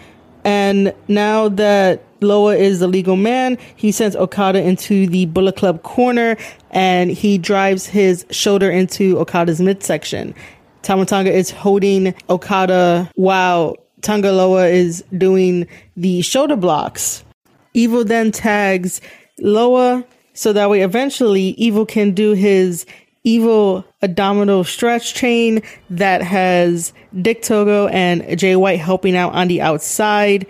And 0.45 0.95
now 1.09 1.49
that 1.49 2.03
Loa 2.21 2.57
is 2.57 2.81
the 2.81 2.87
legal 2.87 3.17
man, 3.17 3.59
he 3.77 3.93
sends 3.93 4.17
Okada 4.17 4.63
into 4.63 5.07
the 5.07 5.27
Bullet 5.27 5.57
Club 5.57 5.83
corner 5.83 6.37
and 6.71 7.11
he 7.11 7.39
drives 7.39 7.87
his 7.87 8.27
shoulder 8.31 8.71
into 8.71 9.19
Okada's 9.19 9.61
midsection. 9.61 10.35
Tama 10.83 11.07
Tonga 11.07 11.33
is 11.33 11.51
holding 11.51 12.15
Okada 12.29 13.11
while 13.15 13.77
Tangaloa 14.03 14.71
is 14.71 15.03
doing 15.17 15.67
the 15.97 16.21
shoulder 16.23 16.57
blocks. 16.57 17.25
Evil 17.73 18.05
then 18.05 18.31
tags 18.31 19.01
Loa 19.39 20.05
so 20.35 20.53
that 20.53 20.69
way 20.69 20.83
eventually 20.83 21.51
Evil 21.57 21.87
can 21.87 22.11
do 22.13 22.33
his 22.33 22.85
evil 23.25 23.85
abdominal 24.03 24.63
stretch 24.65 25.15
chain 25.15 25.63
that 25.91 26.23
has 26.23 26.93
Dick 27.21 27.43
Togo 27.43 27.89
and 27.89 28.39
Jay 28.39 28.55
White 28.55 28.79
helping 28.79 29.17
out 29.17 29.33
on 29.33 29.49
the 29.49 29.61
outside. 29.61 30.47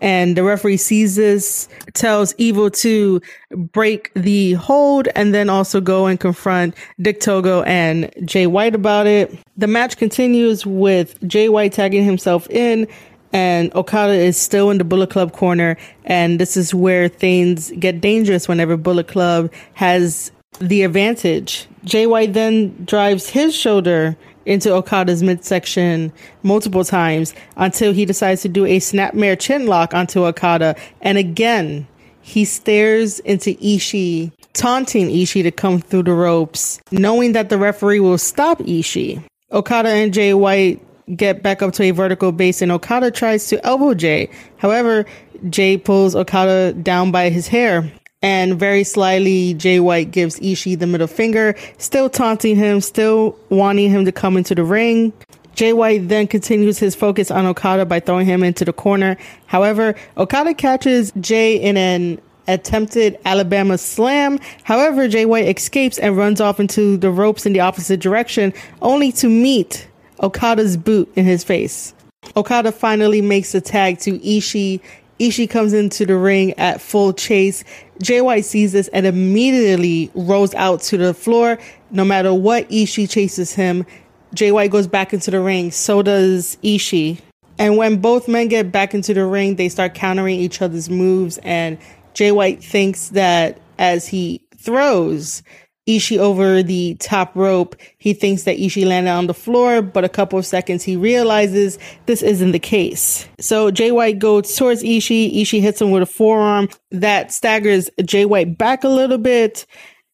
And 0.00 0.36
the 0.36 0.42
referee 0.42 0.76
sees 0.76 1.16
this, 1.16 1.66
tells 1.94 2.34
Evil 2.36 2.70
to 2.70 3.22
break 3.50 4.12
the 4.14 4.52
hold 4.54 5.08
and 5.14 5.32
then 5.32 5.48
also 5.48 5.80
go 5.80 6.06
and 6.06 6.20
confront 6.20 6.74
Dick 7.00 7.20
Togo 7.20 7.62
and 7.62 8.12
Jay 8.24 8.46
White 8.46 8.74
about 8.74 9.06
it. 9.06 9.38
The 9.56 9.66
match 9.66 9.96
continues 9.96 10.66
with 10.66 11.16
Jay 11.26 11.48
White 11.48 11.72
tagging 11.72 12.04
himself 12.04 12.50
in 12.50 12.86
and 13.32 13.74
Okada 13.74 14.12
is 14.12 14.36
still 14.36 14.70
in 14.70 14.78
the 14.78 14.84
Bullet 14.84 15.10
Club 15.10 15.32
corner. 15.32 15.76
And 16.04 16.38
this 16.38 16.56
is 16.56 16.72
where 16.72 17.08
things 17.08 17.72
get 17.78 18.00
dangerous 18.00 18.46
whenever 18.46 18.76
Bullet 18.76 19.08
Club 19.08 19.52
has 19.72 20.30
the 20.60 20.82
advantage. 20.82 21.66
White 21.92 22.32
then 22.32 22.84
drives 22.84 23.28
his 23.28 23.54
shoulder 23.54 24.16
into 24.46 24.72
Okada's 24.72 25.22
midsection 25.22 26.12
multiple 26.42 26.84
times 26.84 27.34
until 27.56 27.92
he 27.92 28.04
decides 28.04 28.42
to 28.42 28.48
do 28.48 28.64
a 28.64 28.78
snapmare 28.78 29.38
chin 29.38 29.66
lock 29.66 29.94
onto 29.94 30.24
Okada. 30.24 30.76
And 31.00 31.18
again, 31.18 31.86
he 32.20 32.44
stares 32.44 33.20
into 33.20 33.54
Ishii, 33.56 34.32
taunting 34.54 35.08
Ishii 35.08 35.42
to 35.42 35.50
come 35.50 35.80
through 35.80 36.04
the 36.04 36.12
ropes, 36.12 36.80
knowing 36.90 37.32
that 37.32 37.48
the 37.48 37.58
referee 37.58 38.00
will 38.00 38.18
stop 38.18 38.58
Ishii. 38.60 39.22
Okada 39.52 39.90
and 39.90 40.12
Jay 40.12 40.34
White 40.34 40.80
get 41.16 41.42
back 41.42 41.60
up 41.60 41.72
to 41.74 41.82
a 41.82 41.90
vertical 41.90 42.32
base 42.32 42.62
and 42.62 42.72
Okada 42.72 43.10
tries 43.10 43.46
to 43.48 43.64
elbow 43.64 43.92
Jay. 43.94 44.30
However, 44.56 45.04
Jay 45.50 45.76
pulls 45.76 46.16
Okada 46.16 46.72
down 46.72 47.10
by 47.10 47.28
his 47.28 47.46
hair. 47.46 47.90
And 48.24 48.58
very 48.58 48.84
slyly, 48.84 49.52
Jay 49.52 49.80
White 49.80 50.10
gives 50.10 50.40
Ishii 50.40 50.78
the 50.78 50.86
middle 50.86 51.06
finger, 51.06 51.54
still 51.76 52.08
taunting 52.08 52.56
him, 52.56 52.80
still 52.80 53.38
wanting 53.50 53.90
him 53.90 54.06
to 54.06 54.12
come 54.12 54.38
into 54.38 54.54
the 54.54 54.64
ring. 54.64 55.12
Jay 55.54 55.74
White 55.74 56.08
then 56.08 56.26
continues 56.26 56.78
his 56.78 56.94
focus 56.94 57.30
on 57.30 57.44
Okada 57.44 57.84
by 57.84 58.00
throwing 58.00 58.24
him 58.24 58.42
into 58.42 58.64
the 58.64 58.72
corner. 58.72 59.18
However, 59.44 59.94
Okada 60.16 60.54
catches 60.54 61.12
Jay 61.20 61.56
in 61.56 61.76
an 61.76 62.18
attempted 62.48 63.18
Alabama 63.26 63.76
slam. 63.76 64.38
However, 64.62 65.06
Jay 65.06 65.26
White 65.26 65.54
escapes 65.54 65.98
and 65.98 66.16
runs 66.16 66.40
off 66.40 66.58
into 66.58 66.96
the 66.96 67.10
ropes 67.10 67.44
in 67.44 67.52
the 67.52 67.60
opposite 67.60 68.00
direction, 68.00 68.54
only 68.80 69.12
to 69.12 69.28
meet 69.28 69.86
Okada's 70.22 70.78
boot 70.78 71.12
in 71.14 71.26
his 71.26 71.44
face. 71.44 71.92
Okada 72.36 72.72
finally 72.72 73.20
makes 73.20 73.54
a 73.54 73.60
tag 73.60 73.98
to 74.00 74.18
Ishii 74.20 74.80
Ishii 75.20 75.48
comes 75.48 75.72
into 75.72 76.04
the 76.04 76.16
ring 76.16 76.52
at 76.54 76.80
full 76.80 77.12
chase. 77.12 77.64
JY 78.02 78.42
sees 78.42 78.72
this 78.72 78.88
and 78.88 79.06
immediately 79.06 80.10
rolls 80.14 80.54
out 80.54 80.80
to 80.82 80.96
the 80.96 81.14
floor. 81.14 81.58
No 81.90 82.04
matter 82.04 82.34
what 82.34 82.68
Ishii 82.68 83.08
chases 83.08 83.52
him, 83.54 83.86
JY 84.34 84.70
goes 84.70 84.86
back 84.86 85.12
into 85.12 85.30
the 85.30 85.40
ring. 85.40 85.70
So 85.70 86.02
does 86.02 86.56
Ishii. 86.62 87.20
And 87.58 87.76
when 87.76 88.00
both 88.00 88.26
men 88.26 88.48
get 88.48 88.72
back 88.72 88.94
into 88.94 89.14
the 89.14 89.24
ring, 89.24 89.56
they 89.56 89.68
start 89.68 89.94
countering 89.94 90.40
each 90.40 90.60
other's 90.60 90.90
moves. 90.90 91.38
And 91.38 91.78
White 92.18 92.62
thinks 92.62 93.10
that 93.10 93.60
as 93.78 94.06
he 94.06 94.40
throws, 94.56 95.42
Ishii 95.86 96.18
over 96.18 96.62
the 96.62 96.94
top 96.96 97.34
rope. 97.34 97.76
He 97.98 98.14
thinks 98.14 98.44
that 98.44 98.56
Ishii 98.56 98.86
landed 98.86 99.10
on 99.10 99.26
the 99.26 99.34
floor, 99.34 99.82
but 99.82 100.04
a 100.04 100.08
couple 100.08 100.38
of 100.38 100.46
seconds 100.46 100.82
he 100.82 100.96
realizes 100.96 101.78
this 102.06 102.22
isn't 102.22 102.52
the 102.52 102.58
case. 102.58 103.28
So 103.38 103.70
Jay 103.70 103.92
White 103.92 104.18
goes 104.18 104.56
towards 104.56 104.82
Ishii. 104.82 105.42
Ishii 105.42 105.60
hits 105.60 105.80
him 105.80 105.90
with 105.90 106.02
a 106.02 106.06
forearm 106.06 106.68
that 106.90 107.32
staggers 107.32 107.90
Jay 108.04 108.24
White 108.24 108.56
back 108.56 108.84
a 108.84 108.88
little 108.88 109.18
bit. 109.18 109.66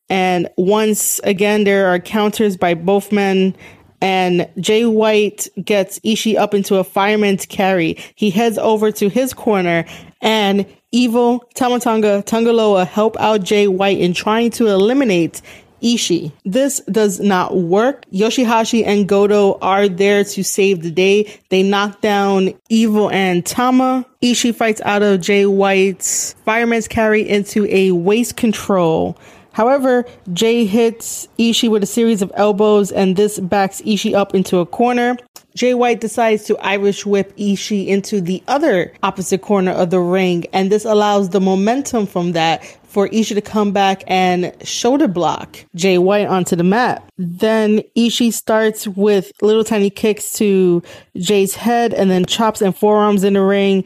And 0.08 0.48
once 0.56 1.20
again, 1.20 1.64
there 1.64 1.86
are 1.86 2.00
counters 2.00 2.56
by 2.56 2.74
both 2.74 3.12
men. 3.12 3.54
And 4.02 4.48
Jay 4.58 4.86
White 4.86 5.46
gets 5.62 6.00
Ishii 6.00 6.36
up 6.36 6.54
into 6.54 6.76
a 6.76 6.84
fireman's 6.84 7.46
carry. 7.46 7.96
He 8.16 8.30
heads 8.30 8.58
over 8.58 8.90
to 8.92 9.08
his 9.08 9.32
corner 9.34 9.84
and 10.20 10.66
Evil, 10.92 11.44
Tama 11.54 11.80
Tonga, 11.80 12.22
Tangaloa 12.24 12.86
help 12.86 13.16
out 13.20 13.44
Jay 13.44 13.68
White 13.68 13.98
in 13.98 14.12
trying 14.12 14.50
to 14.52 14.66
eliminate 14.66 15.40
Ishii. 15.82 16.32
This 16.44 16.80
does 16.90 17.20
not 17.20 17.56
work. 17.56 18.04
Yoshihashi 18.12 18.84
and 18.84 19.08
Goto 19.08 19.58
are 19.60 19.88
there 19.88 20.24
to 20.24 20.42
save 20.42 20.82
the 20.82 20.90
day. 20.90 21.32
They 21.48 21.62
knock 21.62 22.00
down 22.00 22.54
Evil 22.68 23.10
and 23.10 23.44
Tama. 23.44 24.04
Ishii 24.22 24.54
fights 24.54 24.80
out 24.84 25.02
of 25.02 25.20
Jay 25.20 25.46
White's 25.46 26.34
fireman's 26.44 26.88
carry 26.88 27.26
into 27.28 27.66
a 27.70 27.92
waist 27.92 28.36
control. 28.36 29.16
However, 29.52 30.06
Jay 30.32 30.64
hits 30.64 31.28
Ishii 31.38 31.70
with 31.70 31.82
a 31.82 31.86
series 31.86 32.22
of 32.22 32.32
elbows 32.34 32.92
and 32.92 33.16
this 33.16 33.38
backs 33.40 33.80
Ishii 33.82 34.14
up 34.14 34.34
into 34.34 34.58
a 34.58 34.66
corner. 34.66 35.16
Jay 35.54 35.74
White 35.74 36.00
decides 36.00 36.44
to 36.44 36.56
Irish 36.58 37.04
whip 37.04 37.36
Ishii 37.36 37.88
into 37.88 38.20
the 38.20 38.42
other 38.46 38.92
opposite 39.02 39.42
corner 39.42 39.72
of 39.72 39.90
the 39.90 40.00
ring, 40.00 40.46
and 40.52 40.70
this 40.70 40.84
allows 40.84 41.30
the 41.30 41.40
momentum 41.40 42.06
from 42.06 42.32
that 42.32 42.64
for 42.84 43.08
Ishii 43.08 43.34
to 43.34 43.40
come 43.40 43.72
back 43.72 44.02
and 44.06 44.52
shoulder 44.66 45.08
block 45.08 45.64
Jay 45.74 45.98
White 45.98 46.26
onto 46.26 46.56
the 46.56 46.64
mat. 46.64 47.08
Then 47.18 47.82
Ishii 47.96 48.32
starts 48.32 48.86
with 48.88 49.32
little 49.42 49.64
tiny 49.64 49.90
kicks 49.90 50.32
to 50.34 50.82
Jay's 51.16 51.54
head 51.54 51.94
and 51.94 52.10
then 52.10 52.24
chops 52.24 52.60
and 52.60 52.76
forearms 52.76 53.24
in 53.24 53.34
the 53.34 53.42
ring. 53.42 53.84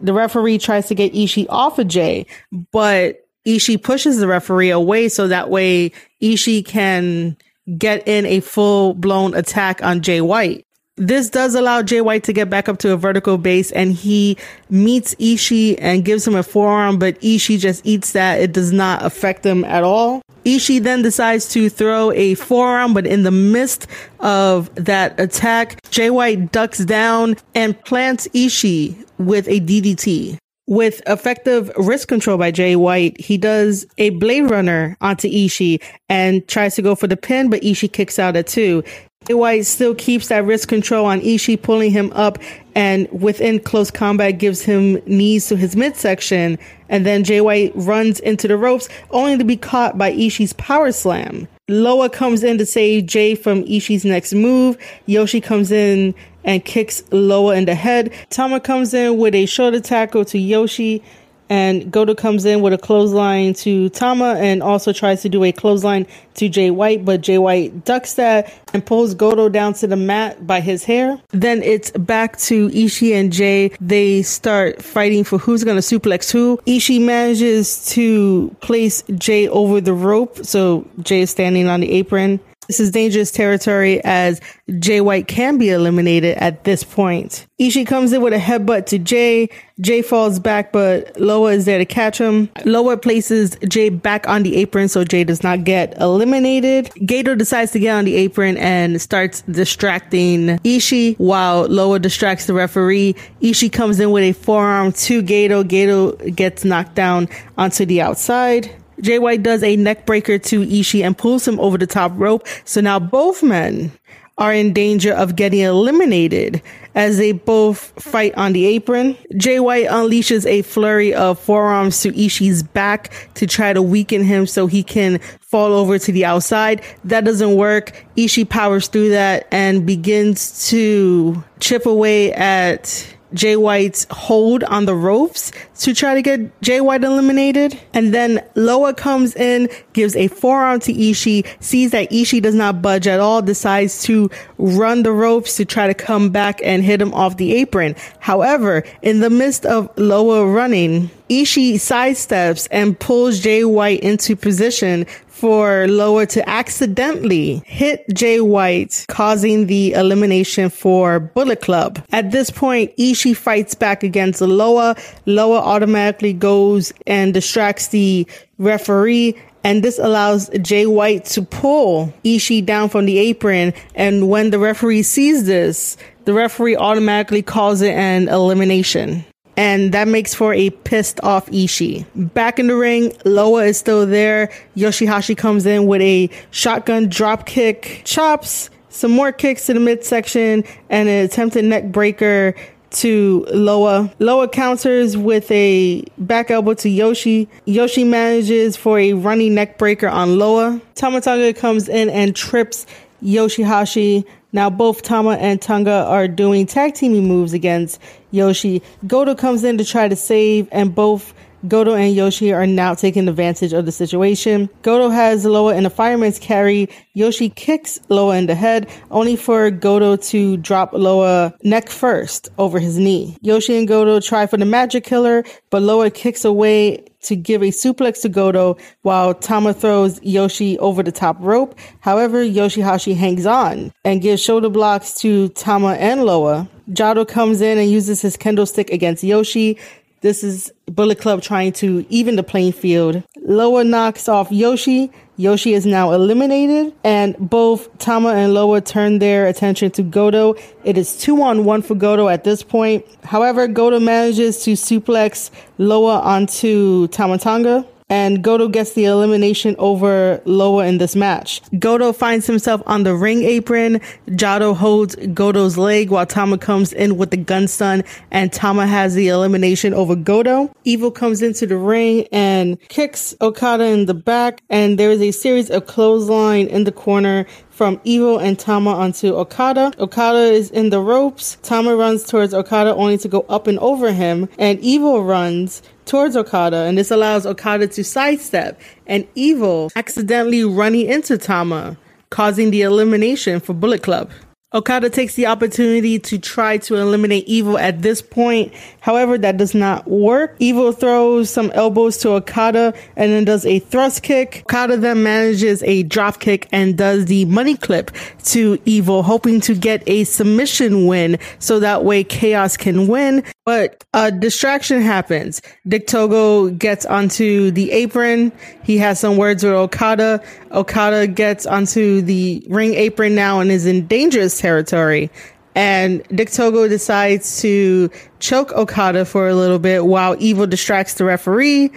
The 0.00 0.12
referee 0.12 0.58
tries 0.58 0.88
to 0.88 0.94
get 0.94 1.12
Ishii 1.12 1.46
off 1.48 1.78
of 1.78 1.88
Jay, 1.88 2.26
but 2.72 3.26
Ishii 3.46 3.82
pushes 3.82 4.18
the 4.18 4.28
referee 4.28 4.70
away 4.70 5.08
so 5.08 5.28
that 5.28 5.50
way 5.50 5.92
Ishii 6.22 6.64
can 6.64 7.36
get 7.76 8.06
in 8.08 8.24
a 8.24 8.40
full 8.40 8.94
blown 8.94 9.34
attack 9.34 9.82
on 9.82 10.00
Jay 10.00 10.20
White. 10.20 10.64
This 10.98 11.30
does 11.30 11.54
allow 11.54 11.82
Jay 11.82 12.00
White 12.00 12.24
to 12.24 12.32
get 12.32 12.50
back 12.50 12.68
up 12.68 12.78
to 12.78 12.92
a 12.92 12.96
vertical 12.96 13.38
base 13.38 13.70
and 13.70 13.92
he 13.92 14.36
meets 14.68 15.14
Ishii 15.14 15.76
and 15.78 16.04
gives 16.04 16.26
him 16.26 16.34
a 16.34 16.42
forearm, 16.42 16.98
but 16.98 17.20
Ishii 17.20 17.60
just 17.60 17.86
eats 17.86 18.12
that. 18.12 18.40
It 18.40 18.52
does 18.52 18.72
not 18.72 19.04
affect 19.04 19.46
him 19.46 19.64
at 19.64 19.84
all. 19.84 20.22
Ishii 20.44 20.82
then 20.82 21.02
decides 21.02 21.48
to 21.50 21.68
throw 21.68 22.10
a 22.12 22.34
forearm, 22.34 22.94
but 22.94 23.06
in 23.06 23.22
the 23.22 23.30
midst 23.30 23.86
of 24.20 24.74
that 24.74 25.18
attack, 25.20 25.78
Jay 25.90 26.10
White 26.10 26.52
ducks 26.52 26.84
down 26.84 27.36
and 27.54 27.80
plants 27.84 28.26
Ishii 28.28 29.04
with 29.18 29.46
a 29.48 29.60
DDT. 29.60 30.38
With 30.66 31.00
effective 31.06 31.70
wrist 31.78 32.08
control 32.08 32.36
by 32.36 32.50
Jay 32.50 32.76
White, 32.76 33.18
he 33.18 33.38
does 33.38 33.86
a 33.96 34.10
Blade 34.10 34.50
Runner 34.50 34.98
onto 35.00 35.26
Ishii 35.26 35.82
and 36.10 36.46
tries 36.46 36.74
to 36.74 36.82
go 36.82 36.94
for 36.94 37.06
the 37.06 37.16
pin, 37.16 37.48
but 37.48 37.62
Ishii 37.62 37.90
kicks 37.90 38.18
out 38.18 38.36
at 38.36 38.48
two. 38.48 38.82
Jay 39.28 39.34
White 39.34 39.66
still 39.66 39.94
keeps 39.94 40.28
that 40.28 40.46
wrist 40.46 40.68
control 40.68 41.04
on 41.04 41.20
Ishii, 41.20 41.60
pulling 41.60 41.90
him 41.90 42.10
up 42.14 42.38
and 42.74 43.06
within 43.12 43.60
close 43.60 43.90
combat 43.90 44.38
gives 44.38 44.62
him 44.62 44.94
knees 45.04 45.48
to 45.48 45.56
his 45.56 45.76
midsection. 45.76 46.58
And 46.88 47.04
then 47.04 47.24
Jay 47.24 47.42
White 47.42 47.72
runs 47.74 48.20
into 48.20 48.48
the 48.48 48.56
ropes 48.56 48.88
only 49.10 49.36
to 49.36 49.44
be 49.44 49.58
caught 49.58 49.98
by 49.98 50.12
Ishii's 50.12 50.54
power 50.54 50.92
slam. 50.92 51.46
Loa 51.68 52.08
comes 52.08 52.42
in 52.42 52.56
to 52.56 52.64
save 52.64 53.04
Jay 53.04 53.34
from 53.34 53.64
Ishii's 53.64 54.06
next 54.06 54.32
move. 54.32 54.78
Yoshi 55.04 55.42
comes 55.42 55.70
in 55.70 56.14
and 56.44 56.64
kicks 56.64 57.02
Loa 57.10 57.56
in 57.56 57.66
the 57.66 57.74
head. 57.74 58.10
Tama 58.30 58.60
comes 58.60 58.94
in 58.94 59.18
with 59.18 59.34
a 59.34 59.44
shoulder 59.44 59.80
tackle 59.80 60.24
to 60.24 60.38
Yoshi 60.38 61.02
and 61.50 61.90
Goto 61.90 62.14
comes 62.14 62.44
in 62.44 62.60
with 62.60 62.72
a 62.72 62.78
clothesline 62.78 63.54
to 63.54 63.88
Tama 63.90 64.34
and 64.38 64.62
also 64.62 64.92
tries 64.92 65.22
to 65.22 65.28
do 65.28 65.44
a 65.44 65.52
clothesline 65.52 66.06
to 66.34 66.48
Jay 66.48 66.70
White, 66.70 67.04
but 67.04 67.20
Jay 67.20 67.38
White 67.38 67.84
ducks 67.84 68.14
that 68.14 68.52
and 68.72 68.84
pulls 68.84 69.14
Goto 69.14 69.48
down 69.48 69.74
to 69.74 69.86
the 69.86 69.96
mat 69.96 70.46
by 70.46 70.60
his 70.60 70.84
hair. 70.84 71.20
Then 71.30 71.62
it's 71.62 71.90
back 71.92 72.38
to 72.40 72.68
Ishii 72.68 73.12
and 73.12 73.32
Jay. 73.32 73.70
They 73.80 74.22
start 74.22 74.82
fighting 74.82 75.24
for 75.24 75.38
who's 75.38 75.64
going 75.64 75.80
to 75.80 75.82
suplex 75.82 76.30
who. 76.30 76.58
Ishii 76.66 77.00
manages 77.00 77.86
to 77.90 78.54
place 78.60 79.02
Jay 79.14 79.48
over 79.48 79.80
the 79.80 79.94
rope, 79.94 80.44
so 80.44 80.86
Jay 81.00 81.22
is 81.22 81.30
standing 81.30 81.66
on 81.66 81.80
the 81.80 81.90
apron. 81.92 82.40
This 82.68 82.80
is 82.80 82.90
dangerous 82.90 83.30
territory 83.30 84.04
as 84.04 84.42
Jay 84.78 85.00
White 85.00 85.26
can 85.26 85.56
be 85.56 85.70
eliminated 85.70 86.36
at 86.36 86.64
this 86.64 86.84
point. 86.84 87.46
Ishii 87.58 87.86
comes 87.86 88.12
in 88.12 88.20
with 88.20 88.34
a 88.34 88.38
headbutt 88.38 88.84
to 88.86 88.98
Jay. 88.98 89.48
Jay 89.80 90.02
falls 90.02 90.38
back, 90.38 90.70
but 90.70 91.18
Loa 91.18 91.52
is 91.52 91.64
there 91.64 91.78
to 91.78 91.86
catch 91.86 92.18
him. 92.18 92.50
Loa 92.66 92.98
places 92.98 93.56
Jay 93.66 93.88
back 93.88 94.28
on 94.28 94.42
the 94.42 94.54
apron 94.56 94.88
so 94.88 95.02
Jay 95.02 95.24
does 95.24 95.42
not 95.42 95.64
get 95.64 95.98
eliminated. 95.98 96.86
Gedo 96.96 97.38
decides 97.38 97.72
to 97.72 97.78
get 97.78 97.96
on 97.96 98.04
the 98.04 98.14
apron 98.16 98.58
and 98.58 99.00
starts 99.00 99.40
distracting 99.42 100.58
Ishii 100.58 101.16
while 101.16 101.62
Loa 101.68 101.98
distracts 101.98 102.44
the 102.44 102.54
referee. 102.54 103.14
Ishii 103.40 103.72
comes 103.72 103.98
in 103.98 104.10
with 104.10 104.24
a 104.24 104.32
forearm 104.32 104.92
to 104.92 105.22
Gedo. 105.22 105.64
Gedo 105.64 106.36
gets 106.36 106.66
knocked 106.66 106.94
down 106.94 107.28
onto 107.56 107.86
the 107.86 108.02
outside. 108.02 108.70
Jay 109.00 109.18
White 109.18 109.42
does 109.42 109.62
a 109.62 109.76
neck 109.76 110.06
breaker 110.06 110.38
to 110.38 110.60
Ishii 110.60 111.04
and 111.04 111.16
pulls 111.16 111.46
him 111.46 111.58
over 111.60 111.78
the 111.78 111.86
top 111.86 112.12
rope. 112.14 112.46
So 112.64 112.80
now 112.80 112.98
both 112.98 113.42
men 113.42 113.92
are 114.38 114.54
in 114.54 114.72
danger 114.72 115.12
of 115.12 115.34
getting 115.34 115.60
eliminated 115.60 116.62
as 116.94 117.18
they 117.18 117.32
both 117.32 117.92
fight 118.02 118.34
on 118.36 118.52
the 118.52 118.66
apron. 118.66 119.16
Jay 119.36 119.58
White 119.58 119.88
unleashes 119.88 120.46
a 120.46 120.62
flurry 120.62 121.12
of 121.12 121.38
forearms 121.40 122.00
to 122.02 122.12
Ishii's 122.12 122.62
back 122.62 123.12
to 123.34 123.46
try 123.46 123.72
to 123.72 123.82
weaken 123.82 124.22
him 124.22 124.46
so 124.46 124.68
he 124.68 124.82
can 124.82 125.18
fall 125.40 125.72
over 125.72 125.98
to 125.98 126.12
the 126.12 126.24
outside. 126.24 126.82
That 127.04 127.24
doesn't 127.24 127.56
work. 127.56 127.92
Ishii 128.16 128.48
powers 128.48 128.86
through 128.86 129.10
that 129.10 129.48
and 129.50 129.84
begins 129.84 130.68
to 130.68 131.42
chip 131.58 131.84
away 131.86 132.32
at 132.32 133.14
Jay 133.34 133.56
White's 133.56 134.06
hold 134.10 134.64
on 134.64 134.86
the 134.86 134.94
ropes 134.94 135.52
to 135.80 135.94
try 135.94 136.14
to 136.14 136.22
get 136.22 136.60
Jay 136.62 136.80
White 136.80 137.04
eliminated. 137.04 137.78
And 137.92 138.14
then 138.14 138.44
Loa 138.54 138.94
comes 138.94 139.36
in, 139.36 139.68
gives 139.92 140.16
a 140.16 140.28
forearm 140.28 140.80
to 140.80 140.92
Ishii, 140.92 141.46
sees 141.60 141.90
that 141.92 142.10
Ishii 142.10 142.42
does 142.42 142.54
not 142.54 142.82
budge 142.82 143.06
at 143.06 143.20
all, 143.20 143.42
decides 143.42 144.02
to 144.04 144.30
run 144.58 145.02
the 145.02 145.12
ropes 145.12 145.56
to 145.56 145.64
try 145.64 145.86
to 145.86 145.94
come 145.94 146.30
back 146.30 146.60
and 146.62 146.84
hit 146.84 147.00
him 147.00 147.12
off 147.14 147.36
the 147.36 147.54
apron. 147.54 147.94
However, 148.20 148.84
in 149.02 149.20
the 149.20 149.30
midst 149.30 149.66
of 149.66 149.90
Loa 149.96 150.46
running, 150.46 151.10
Ishii 151.28 151.74
sidesteps 151.74 152.68
and 152.70 152.98
pulls 152.98 153.40
Jay 153.40 153.64
White 153.64 154.00
into 154.00 154.34
position 154.34 155.06
for 155.38 155.86
Loa 155.86 156.26
to 156.26 156.48
accidentally 156.48 157.62
hit 157.64 158.04
Jay 158.12 158.40
White, 158.40 159.06
causing 159.08 159.66
the 159.66 159.92
elimination 159.92 160.68
for 160.68 161.20
Bullet 161.20 161.60
Club. 161.60 162.04
At 162.10 162.32
this 162.32 162.50
point, 162.50 162.96
Ishii 162.96 163.36
fights 163.36 163.74
back 163.76 164.02
against 164.02 164.40
Loa. 164.40 164.96
Loa 165.26 165.58
automatically 165.58 166.32
goes 166.32 166.92
and 167.06 167.32
distracts 167.32 167.88
the 167.88 168.26
referee 168.58 169.36
and 169.64 169.82
this 169.82 169.98
allows 169.98 170.48
Jay 170.62 170.86
White 170.86 171.24
to 171.26 171.42
pull 171.42 172.12
Ishii 172.24 172.64
down 172.64 172.88
from 172.88 173.06
the 173.06 173.18
apron. 173.18 173.74
And 173.94 174.28
when 174.28 174.50
the 174.50 174.58
referee 174.58 175.02
sees 175.02 175.46
this, 175.46 175.96
the 176.24 176.32
referee 176.32 176.76
automatically 176.76 177.42
calls 177.42 177.82
it 177.82 177.92
an 177.92 178.28
elimination 178.28 179.24
and 179.58 179.90
that 179.90 180.06
makes 180.06 180.34
for 180.34 180.54
a 180.54 180.70
pissed 180.70 181.18
off 181.24 181.46
Ishii. 181.46 182.06
Back 182.32 182.60
in 182.60 182.68
the 182.68 182.76
ring, 182.76 183.12
Loa 183.24 183.64
is 183.64 183.76
still 183.76 184.06
there. 184.06 184.52
Yoshihashi 184.76 185.36
comes 185.36 185.66
in 185.66 185.88
with 185.88 186.00
a 186.00 186.30
shotgun 186.52 187.08
drop 187.08 187.44
kick, 187.44 188.02
chops, 188.04 188.70
some 188.88 189.10
more 189.10 189.32
kicks 189.32 189.66
to 189.66 189.74
the 189.74 189.80
midsection, 189.80 190.62
and 190.90 191.08
an 191.08 191.24
attempted 191.24 191.64
neck 191.64 191.86
breaker 191.90 192.54
to 192.90 193.44
Loa. 193.52 194.14
Loa 194.20 194.48
counters 194.48 195.16
with 195.16 195.50
a 195.50 196.04
back 196.18 196.52
elbow 196.52 196.74
to 196.74 196.88
Yoshi. 196.88 197.48
Yoshi 197.64 198.04
manages 198.04 198.76
for 198.76 198.96
a 199.00 199.14
running 199.14 199.56
neck 199.56 199.76
breaker 199.76 200.06
on 200.06 200.38
Loa. 200.38 200.80
Tama 200.94 201.20
Tonga 201.20 201.52
comes 201.52 201.88
in 201.88 202.08
and 202.10 202.34
trips 202.36 202.86
Yoshihashi. 203.24 204.24
Now 204.52 204.70
both 204.70 205.02
Tama 205.02 205.32
and 205.32 205.60
Tonga 205.60 206.04
are 206.06 206.26
doing 206.26 206.66
tag 206.66 206.94
teaming 206.94 207.28
moves 207.28 207.52
against 207.52 208.00
Yoshi. 208.30 208.82
Goto 209.06 209.34
comes 209.34 209.62
in 209.62 209.76
to 209.78 209.84
try 209.84 210.08
to 210.08 210.16
save, 210.16 210.68
and 210.72 210.94
both 210.94 211.34
Goto 211.66 211.94
and 211.94 212.14
Yoshi 212.14 212.52
are 212.52 212.66
now 212.66 212.94
taking 212.94 213.26
advantage 213.28 213.72
of 213.72 213.84
the 213.84 213.92
situation. 213.92 214.70
Goto 214.82 215.08
has 215.08 215.44
Loa 215.44 215.74
in 215.74 215.86
a 215.86 215.90
fireman's 215.90 216.38
carry. 216.38 216.88
Yoshi 217.14 217.48
kicks 217.50 217.98
Loa 218.08 218.36
in 218.36 218.46
the 218.46 218.54
head, 218.54 218.88
only 219.10 219.34
for 219.34 219.70
Goto 219.70 220.16
to 220.16 220.56
drop 220.58 220.92
Loa 220.92 221.52
neck 221.64 221.88
first 221.88 222.48
over 222.58 222.78
his 222.78 222.98
knee. 222.98 223.36
Yoshi 223.40 223.76
and 223.76 223.88
Goto 223.88 224.20
try 224.20 224.46
for 224.46 224.56
the 224.56 224.64
magic 224.64 225.02
killer, 225.04 225.42
but 225.70 225.82
Loa 225.82 226.10
kicks 226.10 226.44
away 226.44 227.04
to 227.22 227.34
give 227.34 227.62
a 227.62 227.70
suplex 227.70 228.22
to 228.22 228.28
Goto 228.28 228.76
while 229.02 229.34
Tama 229.34 229.74
throws 229.74 230.22
Yoshi 230.22 230.78
over 230.78 231.02
the 231.02 231.10
top 231.10 231.36
rope. 231.40 231.76
However, 232.00 232.44
Yoshihashi 232.44 233.16
hangs 233.16 233.46
on 233.46 233.92
and 234.04 234.22
gives 234.22 234.40
shoulder 234.40 234.68
blocks 234.70 235.14
to 235.14 235.48
Tama 235.50 235.94
and 235.94 236.24
Loa. 236.24 236.68
Jado 236.90 237.26
comes 237.26 237.60
in 237.60 237.76
and 237.76 237.90
uses 237.90 238.22
his 238.22 238.36
kendo 238.36 238.66
stick 238.66 238.90
against 238.90 239.24
Yoshi. 239.24 239.76
This 240.20 240.42
is 240.42 240.72
Bullet 240.86 241.20
Club 241.20 241.42
trying 241.42 241.72
to 241.74 242.04
even 242.08 242.34
the 242.34 242.42
playing 242.42 242.72
field. 242.72 243.22
Loa 243.42 243.84
knocks 243.84 244.28
off 244.28 244.50
Yoshi. 244.50 245.12
Yoshi 245.36 245.74
is 245.74 245.86
now 245.86 246.12
eliminated, 246.12 246.92
and 247.04 247.36
both 247.38 247.96
Tama 247.98 248.30
and 248.30 248.52
Loa 248.52 248.80
turn 248.80 249.20
their 249.20 249.46
attention 249.46 249.92
to 249.92 250.02
Goto. 250.02 250.56
It 250.82 250.98
is 250.98 251.16
two 251.16 251.40
on 251.42 251.64
one 251.64 251.82
for 251.82 251.94
Goto 251.94 252.28
at 252.28 252.42
this 252.42 252.64
point. 252.64 253.06
However, 253.22 253.68
Goto 253.68 254.00
manages 254.00 254.64
to 254.64 254.72
suplex 254.72 255.50
Loa 255.78 256.18
onto 256.18 257.06
Tama 257.08 257.38
Tonga 257.38 257.86
and 258.10 258.42
Goto 258.42 258.68
gets 258.68 258.92
the 258.92 259.04
elimination 259.04 259.76
over 259.78 260.40
Loa 260.44 260.86
in 260.86 260.98
this 260.98 261.14
match. 261.14 261.60
Goto 261.78 262.12
finds 262.12 262.46
himself 262.46 262.82
on 262.86 263.02
the 263.02 263.14
ring 263.14 263.42
apron. 263.42 264.00
Jado 264.28 264.74
holds 264.74 265.16
Goto's 265.34 265.76
leg 265.76 266.10
while 266.10 266.26
Tama 266.26 266.58
comes 266.58 266.92
in 266.92 267.16
with 267.16 267.30
the 267.30 267.36
gun 267.36 267.68
stun 267.68 268.02
and 268.30 268.52
Tama 268.52 268.86
has 268.86 269.14
the 269.14 269.28
elimination 269.28 269.92
over 269.92 270.16
Goto. 270.16 270.72
Evil 270.84 271.10
comes 271.10 271.42
into 271.42 271.66
the 271.66 271.76
ring 271.76 272.26
and 272.32 272.80
kicks 272.88 273.34
Okada 273.40 273.84
in 273.84 274.06
the 274.06 274.14
back 274.14 274.62
and 274.70 274.98
there 274.98 275.10
is 275.10 275.20
a 275.20 275.30
series 275.30 275.70
of 275.70 275.86
clothesline 275.86 276.66
in 276.68 276.84
the 276.84 276.92
corner 276.92 277.46
from 277.78 278.00
Evil 278.02 278.38
and 278.38 278.58
Tama 278.58 278.90
onto 278.90 279.36
Okada. 279.36 279.92
Okada 280.00 280.52
is 280.52 280.68
in 280.72 280.90
the 280.90 280.98
ropes. 280.98 281.58
Tama 281.62 281.94
runs 281.94 282.24
towards 282.24 282.52
Okada 282.52 282.92
only 282.96 283.16
to 283.18 283.28
go 283.28 283.46
up 283.48 283.68
and 283.68 283.78
over 283.78 284.12
him 284.12 284.48
and 284.58 284.80
Evil 284.80 285.22
runs 285.22 285.80
towards 286.04 286.36
Okada, 286.36 286.78
and 286.78 286.98
this 286.98 287.12
allows 287.12 287.46
Okada 287.46 287.86
to 287.86 288.02
sidestep 288.02 288.80
and 289.06 289.28
Evil 289.36 289.92
accidentally 289.94 290.64
running 290.64 291.06
into 291.06 291.38
Tama, 291.38 291.96
causing 292.30 292.72
the 292.72 292.82
elimination 292.82 293.60
for 293.60 293.74
Bullet 293.74 294.02
Club. 294.02 294.28
Okada 294.74 295.08
takes 295.08 295.34
the 295.34 295.46
opportunity 295.46 296.18
to 296.18 296.38
try 296.38 296.76
to 296.76 296.96
eliminate 296.96 297.46
Evil 297.46 297.78
at 297.78 298.02
this 298.02 298.20
point. 298.20 298.74
However, 299.00 299.38
that 299.38 299.56
does 299.56 299.74
not 299.74 300.06
work. 300.06 300.56
Evil 300.58 300.92
throws 300.92 301.48
some 301.48 301.70
elbows 301.70 302.18
to 302.18 302.32
Okada 302.32 302.92
and 303.16 303.32
then 303.32 303.46
does 303.46 303.64
a 303.64 303.78
thrust 303.78 304.22
kick. 304.22 304.64
Okada 304.66 304.98
then 304.98 305.22
manages 305.22 305.82
a 305.84 306.02
drop 306.02 306.38
kick 306.38 306.68
and 306.70 306.98
does 306.98 307.24
the 307.24 307.46
money 307.46 307.76
clip 307.76 308.10
to 308.44 308.78
Evil, 308.84 309.22
hoping 309.22 309.62
to 309.62 309.74
get 309.74 310.02
a 310.06 310.24
submission 310.24 311.06
win 311.06 311.38
so 311.58 311.80
that 311.80 312.04
way 312.04 312.22
Chaos 312.22 312.76
can 312.76 313.06
win. 313.06 313.44
But 313.64 314.04
a 314.12 314.30
distraction 314.30 315.00
happens. 315.00 315.62
Dick 315.86 316.06
Togo 316.06 316.68
gets 316.68 317.06
onto 317.06 317.70
the 317.70 317.90
apron. 317.90 318.52
He 318.82 318.98
has 318.98 319.18
some 319.18 319.38
words 319.38 319.64
with 319.64 319.72
Okada. 319.72 320.42
Okada 320.72 321.26
gets 321.26 321.64
onto 321.66 322.20
the 322.20 322.66
ring 322.68 322.94
apron 322.94 323.34
now 323.34 323.60
and 323.60 323.70
is 323.70 323.86
in 323.86 324.06
dangerous 324.06 324.57
territory. 324.58 325.30
And 325.74 326.22
Dick 326.34 326.50
Togo 326.50 326.88
decides 326.88 327.60
to 327.62 328.10
choke 328.40 328.72
Okada 328.72 329.24
for 329.24 329.48
a 329.48 329.54
little 329.54 329.78
bit 329.78 330.06
while 330.06 330.34
Evil 330.38 330.66
distracts 330.66 331.14
the 331.14 331.24
referee. 331.24 331.92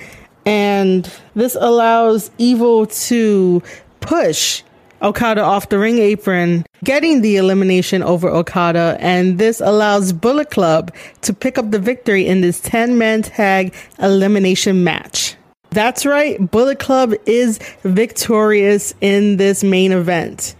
And 0.45 1.11
this 1.35 1.55
allows 1.59 2.29
Evil 2.37 2.85
to 2.85 3.63
push 3.99 4.63
Okada 5.01 5.41
off 5.41 5.69
the 5.69 5.79
ring 5.79 5.97
apron, 5.97 6.65
getting 6.83 7.21
the 7.21 7.37
elimination 7.37 8.03
over 8.03 8.29
Okada. 8.29 8.97
And 8.99 9.39
this 9.39 9.59
allows 9.59 10.13
Bullet 10.13 10.51
Club 10.51 10.93
to 11.21 11.33
pick 11.33 11.57
up 11.57 11.71
the 11.71 11.79
victory 11.79 12.27
in 12.27 12.41
this 12.41 12.59
10 12.61 12.97
man 12.97 13.23
tag 13.23 13.73
elimination 13.99 14.83
match. 14.83 15.35
That's 15.71 16.05
right, 16.05 16.51
Bullet 16.51 16.79
Club 16.79 17.13
is 17.25 17.57
victorious 17.83 18.93
in 19.01 19.37
this 19.37 19.63
main 19.63 19.91
event. 19.91 20.55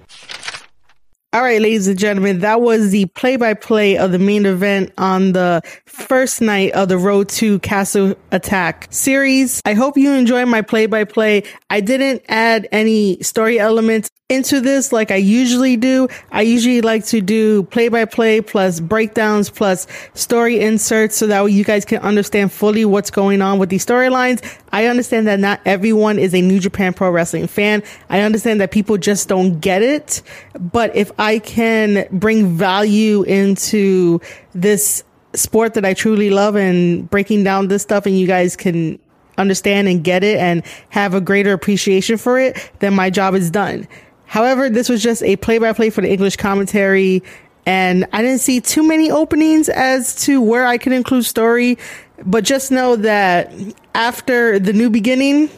All 1.34 1.42
right, 1.42 1.62
ladies 1.62 1.88
and 1.88 1.98
gentlemen, 1.98 2.40
that 2.40 2.60
was 2.60 2.92
the 2.92 3.06
play 3.06 3.38
by 3.38 3.54
play 3.54 3.98
of 3.98 4.12
the 4.12 4.20
main 4.20 4.46
event 4.46 4.92
on 4.98 5.32
the 5.32 5.62
first 5.86 6.42
night 6.42 6.74
of 6.74 6.90
the 6.90 6.98
Road 6.98 7.30
to 7.30 7.58
Castle 7.60 8.16
Attack 8.34 8.90
series. 8.90 9.62
I 9.64 9.74
hope 9.74 9.96
you 9.96 10.12
enjoy 10.12 10.46
my 10.46 10.62
play 10.62 10.88
by 10.88 11.06
play. 11.06 11.44
I 11.70 11.80
didn't 11.80 12.24
add 12.28 12.68
any 12.74 13.24
story 13.24 13.60
elements 13.60 14.10
into 14.32 14.62
this 14.62 14.94
like 14.94 15.12
I 15.12 15.18
usually 15.18 15.76
do. 15.76 16.08
I 16.32 16.44
usually 16.44 16.80
like 16.80 17.06
to 17.08 17.20
do 17.20 17.64
play 17.64 17.90
by 17.90 18.06
play 18.06 18.40
plus 18.40 18.80
breakdowns 18.80 19.50
plus 19.50 19.88
story 20.14 20.62
inserts 20.62 21.18
so 21.18 21.28
that 21.28 21.44
you 21.52 21.66
guys 21.66 21.84
can 21.84 22.00
understand 22.02 22.54
fully 22.54 22.86
what's 22.86 23.12
going 23.12 23.42
on 23.42 23.60
with 23.60 23.68
these 23.68 23.86
storylines. 23.86 24.42
I 24.72 24.86
understand 24.86 25.28
that 25.28 25.40
not 25.42 25.60
everyone 25.66 26.18
is 26.18 26.34
a 26.34 26.42
New 26.42 26.62
Japan 26.62 26.94
Pro 26.94 27.12
Wrestling 27.12 27.48
fan. 27.48 27.84
I 28.10 28.22
understand 28.22 28.62
that 28.62 28.72
people 28.72 28.98
just 28.98 29.28
don't 29.28 29.60
get 29.60 29.82
it. 29.82 30.22
But 30.58 30.96
if 30.96 31.12
I 31.22 31.38
can 31.38 32.08
bring 32.12 32.48
value 32.48 33.22
into 33.22 34.20
this 34.54 35.04
sport 35.36 35.76
that 35.76 35.86
I 35.86 35.94
truly 35.94 36.32
love 36.32 36.56
and 36.56 37.08
breaking 37.12 37.44
down 37.44 37.68
this 37.68 37.84
stuff 37.84 38.08
and 38.08 38.20
you 38.20 38.26
guys 38.26 38.56
can 38.56 38.98
understand 39.38 39.88
and 39.88 40.04
get 40.04 40.24
it 40.24 40.40
and 40.40 40.64
have 40.90 41.14
a 41.14 41.22
greater 41.22 41.54
appreciation 41.54 42.18
for 42.18 42.40
it, 42.40 42.72
then 42.80 42.96
my 42.96 43.12
job 43.12 43.36
is 43.36 43.52
done. 43.52 43.88
However, 44.26 44.68
this 44.68 44.90
was 44.90 45.04
just 45.04 45.22
a 45.22 45.36
play 45.36 45.60
by 45.60 45.74
play 45.74 45.92
for 45.92 46.02
the 46.02 46.12
English 46.12 46.38
commentary 46.38 47.22
and 47.68 48.08
I 48.12 48.24
didn't 48.24 48.42
see 48.42 48.60
too 48.60 48.82
many 48.82 49.12
openings 49.12 49.70
as 49.70 50.16
to 50.26 50.42
where 50.42 50.66
I 50.66 50.80
could 50.80 50.92
include 50.92 51.26
story, 51.26 51.78
but 52.26 52.44
just 52.44 52.72
know 52.72 52.96
that 52.96 53.54
after 53.94 54.58
the 54.58 54.74
new 54.74 54.90
beginning, 54.90 55.52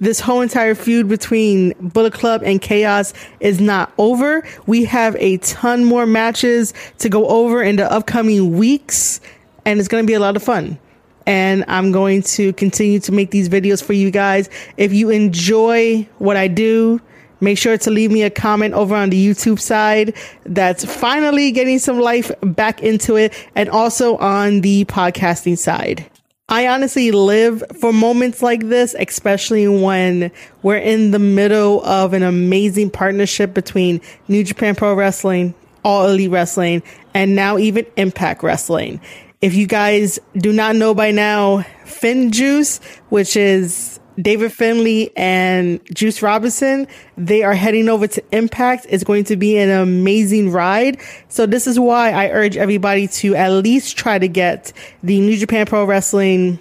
this 0.00 0.20
whole 0.20 0.40
entire 0.40 0.74
feud 0.74 1.08
between 1.08 1.72
Bullet 1.80 2.12
Club 2.12 2.42
and 2.44 2.60
Chaos 2.60 3.12
is 3.40 3.60
not 3.60 3.92
over. 3.98 4.46
We 4.66 4.84
have 4.84 5.16
a 5.16 5.38
ton 5.38 5.84
more 5.84 6.06
matches 6.06 6.72
to 6.98 7.08
go 7.08 7.26
over 7.26 7.62
in 7.62 7.76
the 7.76 7.90
upcoming 7.90 8.56
weeks, 8.56 9.20
and 9.64 9.78
it's 9.78 9.88
going 9.88 10.04
to 10.04 10.06
be 10.06 10.14
a 10.14 10.20
lot 10.20 10.36
of 10.36 10.42
fun. 10.42 10.78
And 11.26 11.64
I'm 11.68 11.92
going 11.92 12.22
to 12.22 12.52
continue 12.54 13.00
to 13.00 13.12
make 13.12 13.30
these 13.30 13.48
videos 13.48 13.82
for 13.82 13.92
you 13.92 14.10
guys. 14.10 14.48
If 14.76 14.92
you 14.92 15.10
enjoy 15.10 16.08
what 16.18 16.36
I 16.36 16.48
do, 16.48 17.00
make 17.40 17.58
sure 17.58 17.76
to 17.76 17.90
leave 17.90 18.10
me 18.10 18.22
a 18.22 18.30
comment 18.30 18.74
over 18.74 18.94
on 18.94 19.10
the 19.10 19.28
YouTube 19.28 19.60
side 19.60 20.16
that's 20.44 20.84
finally 20.84 21.52
getting 21.52 21.78
some 21.78 22.00
life 22.00 22.30
back 22.40 22.82
into 22.82 23.16
it 23.16 23.34
and 23.54 23.68
also 23.68 24.16
on 24.16 24.62
the 24.62 24.86
podcasting 24.86 25.58
side. 25.58 26.08
I 26.50 26.68
honestly 26.68 27.10
live 27.10 27.62
for 27.78 27.92
moments 27.92 28.42
like 28.42 28.68
this, 28.68 28.94
especially 28.98 29.68
when 29.68 30.30
we're 30.62 30.78
in 30.78 31.10
the 31.10 31.18
middle 31.18 31.84
of 31.84 32.14
an 32.14 32.22
amazing 32.22 32.88
partnership 32.88 33.52
between 33.52 34.00
New 34.28 34.42
Japan 34.42 34.74
Pro 34.74 34.94
Wrestling, 34.94 35.54
All 35.84 36.08
Elite 36.08 36.30
Wrestling, 36.30 36.82
and 37.12 37.36
now 37.36 37.58
even 37.58 37.84
Impact 37.96 38.42
Wrestling. 38.42 38.98
If 39.42 39.54
you 39.54 39.66
guys 39.66 40.18
do 40.38 40.50
not 40.50 40.74
know 40.74 40.94
by 40.94 41.10
now, 41.10 41.66
FinJuice, 41.84 42.82
which 43.10 43.36
is 43.36 43.97
David 44.20 44.52
Finlay 44.52 45.10
and 45.16 45.80
Juice 45.94 46.22
Robinson, 46.22 46.88
they 47.16 47.42
are 47.42 47.54
heading 47.54 47.88
over 47.88 48.06
to 48.06 48.22
Impact. 48.32 48.86
It's 48.88 49.04
going 49.04 49.24
to 49.24 49.36
be 49.36 49.56
an 49.58 49.70
amazing 49.70 50.50
ride. 50.50 50.98
So 51.28 51.46
this 51.46 51.66
is 51.66 51.78
why 51.78 52.10
I 52.10 52.28
urge 52.30 52.56
everybody 52.56 53.06
to 53.08 53.34
at 53.36 53.52
least 53.52 53.96
try 53.96 54.18
to 54.18 54.28
get 54.28 54.72
the 55.02 55.20
New 55.20 55.36
Japan 55.36 55.66
Pro 55.66 55.84
Wrestling 55.84 56.58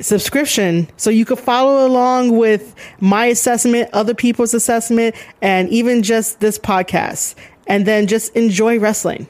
subscription 0.00 0.88
so 0.96 1.10
you 1.10 1.24
could 1.24 1.38
follow 1.38 1.86
along 1.86 2.36
with 2.36 2.74
my 2.98 3.26
assessment, 3.26 3.88
other 3.92 4.14
people's 4.14 4.52
assessment, 4.52 5.14
and 5.40 5.68
even 5.68 6.02
just 6.02 6.40
this 6.40 6.58
podcast. 6.58 7.36
And 7.66 7.86
then 7.86 8.08
just 8.08 8.34
enjoy 8.36 8.78
wrestling. 8.78 9.26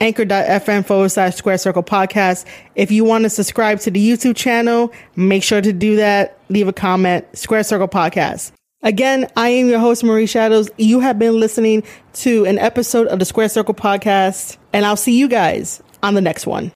anchor.fm 0.00 0.84
forward 0.84 1.08
slash 1.08 1.34
square 1.34 1.58
circle 1.58 1.82
podcast. 1.82 2.44
If 2.74 2.90
you 2.90 3.04
want 3.04 3.24
to 3.24 3.30
subscribe 3.30 3.80
to 3.80 3.90
the 3.90 4.10
YouTube 4.10 4.36
channel, 4.36 4.92
make 5.14 5.42
sure 5.42 5.60
to 5.60 5.72
do 5.72 5.96
that. 5.96 6.38
Leave 6.48 6.68
a 6.68 6.72
comment, 6.72 7.26
square 7.36 7.62
circle 7.62 7.88
podcast. 7.88 8.52
Again, 8.82 9.28
I 9.36 9.48
am 9.48 9.68
your 9.68 9.80
host, 9.80 10.04
Marie 10.04 10.26
Shadows. 10.26 10.70
You 10.76 11.00
have 11.00 11.18
been 11.18 11.40
listening 11.40 11.82
to 12.14 12.44
an 12.44 12.58
episode 12.58 13.08
of 13.08 13.18
the 13.18 13.24
Square 13.24 13.48
Circle 13.48 13.74
podcast, 13.74 14.58
and 14.72 14.84
I'll 14.84 14.96
see 14.96 15.18
you 15.18 15.28
guys 15.28 15.82
on 16.02 16.14
the 16.14 16.20
next 16.20 16.46
one. 16.46 16.72